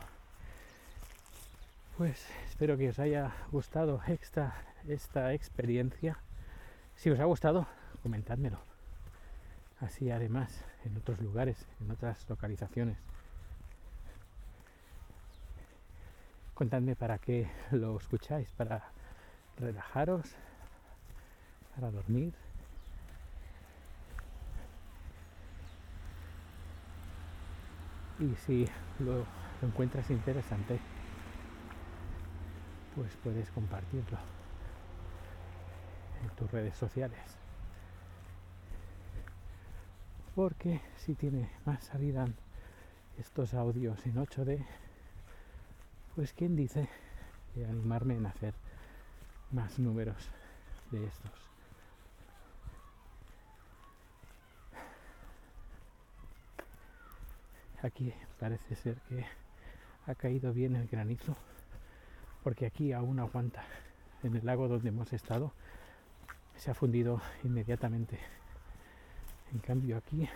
Pues 1.98 2.26
espero 2.48 2.78
que 2.78 2.88
os 2.88 2.98
haya 2.98 3.34
gustado 3.52 4.02
esta, 4.08 4.56
esta 4.88 5.34
experiencia. 5.34 6.18
Si 6.96 7.10
os 7.10 7.20
ha 7.20 7.26
gustado, 7.26 7.68
comentádmelo. 8.04 8.60
Así 9.82 10.12
haré 10.12 10.30
más 10.30 10.64
en 10.86 10.96
otros 10.96 11.20
lugares, 11.20 11.68
en 11.82 11.92
otras 11.92 12.26
localizaciones. 12.30 12.98
Contadme 16.54 16.96
para 16.96 17.18
qué 17.18 17.52
lo 17.72 17.98
escucháis, 17.98 18.50
para 18.52 18.82
relajaros, 19.58 20.38
para 21.76 21.92
dormir. 21.92 22.34
Y 28.20 28.36
si 28.36 28.68
lo, 29.00 29.26
encuentras 29.62 30.10
interesante, 30.10 30.80
pues 32.96 33.16
puedes 33.24 33.50
compartirlo 33.52 34.18
en 36.22 36.30
tus 36.36 36.52
redes 36.52 36.76
sociales. 36.76 37.20
Porque 40.36 40.82
si 40.98 41.16
tiene 41.16 41.50
más 41.66 41.84
salida 41.84 42.28
estos 43.18 43.54
audios 43.54 44.06
en 44.06 44.16
8D, 44.16 44.66
pues 46.16 46.34
quién 46.34 46.56
dice 46.56 46.90
de 47.56 47.66
animarme 47.66 48.16
en 48.16 48.26
hacer 48.26 48.54
más 49.52 49.80
números 49.80 50.30
de 50.92 51.06
estos. 51.06 51.53
Aquí 57.84 58.14
parece 58.40 58.76
ser 58.76 59.02
que 59.10 59.26
ha 60.08 60.16
caído 60.16 60.54
bien 60.54 60.78
el 60.78 60.88
granizo, 60.88 61.36
porque 62.42 62.66
aquí 62.66 62.94
aún 62.94 63.20
aguanta. 63.20 63.66
En 64.24 64.34
el 64.38 64.46
lago 64.46 64.70
donde 64.70 64.88
hemos 64.88 65.12
estado 65.12 65.52
se 66.56 66.72
ha 66.72 66.74
fundido 66.74 67.22
inmediatamente. 67.44 68.20
En 69.52 69.60
cambio 69.60 69.98
aquí, 69.98 70.30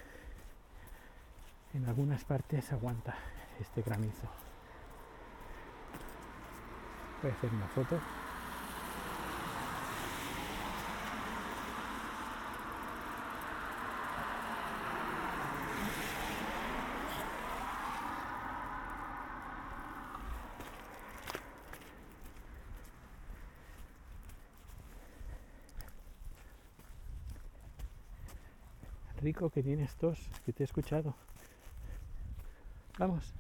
en 1.74 1.86
algunas 1.86 2.26
partes 2.26 2.74
aguanta 2.74 3.16
este 3.62 3.82
granizo. 3.82 4.28
Voy 7.22 7.32
a 7.32 7.34
hacer 7.34 7.50
una 7.50 7.68
foto. 7.70 7.98
Que 29.38 29.62
tiene 29.62 29.84
estos, 29.84 30.20
que 30.46 30.52
te 30.52 30.64
he 30.64 30.66
escuchado. 30.66 31.16
Vamos. 32.98 33.34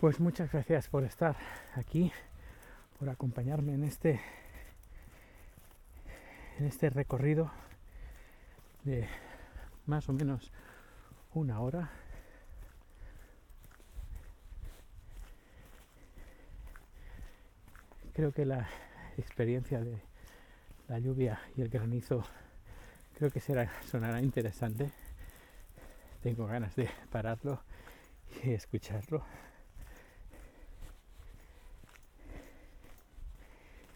Pues 0.00 0.18
muchas 0.20 0.50
gracias 0.50 0.88
por 0.88 1.04
estar 1.04 1.36
aquí, 1.74 2.10
por 2.98 3.10
acompañarme 3.10 3.74
en 3.74 3.84
este 3.84 4.20
en 6.58 6.66
este 6.66 6.88
recorrido 6.88 7.50
de 8.84 9.06
más 9.86 10.08
o 10.08 10.12
menos 10.12 10.50
una 11.34 11.60
hora. 11.60 11.90
Creo 18.18 18.32
que 18.32 18.44
la 18.44 18.68
experiencia 19.16 19.80
de 19.80 19.96
la 20.88 20.98
lluvia 20.98 21.40
y 21.56 21.62
el 21.62 21.68
granizo 21.68 22.24
creo 23.16 23.30
que 23.30 23.38
será 23.38 23.70
sonará 23.88 24.20
interesante. 24.20 24.90
Tengo 26.20 26.48
ganas 26.48 26.74
de 26.74 26.90
pararlo 27.12 27.62
y 28.42 28.54
escucharlo. 28.54 29.22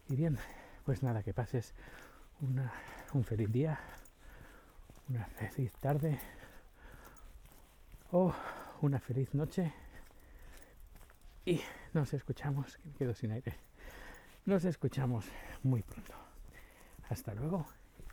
Y 0.09 0.14
bien, 0.14 0.39
pues 0.85 1.03
nada, 1.03 1.25
que 1.25 1.35
pases 1.35 1.75
un 3.12 3.25
feliz 3.25 3.51
día, 3.51 3.81
una 5.09 5.25
feliz 5.25 5.73
tarde 5.81 6.20
o 8.12 8.33
una 8.83 9.01
feliz 9.01 9.35
noche. 9.35 9.75
Y 11.45 11.61
nos 11.93 12.14
escuchamos, 12.14 12.77
que 12.77 12.89
me 12.89 12.95
quedo 12.95 13.14
sin 13.14 13.33
aire. 13.33 13.72
Nos 14.45 14.64
escuchamos 14.64 15.24
muy 15.62 15.82
pronto. 15.82 16.14
Hasta 17.09 17.32
luego 17.34 17.64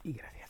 y 0.04 0.14
gracias. 0.14 0.49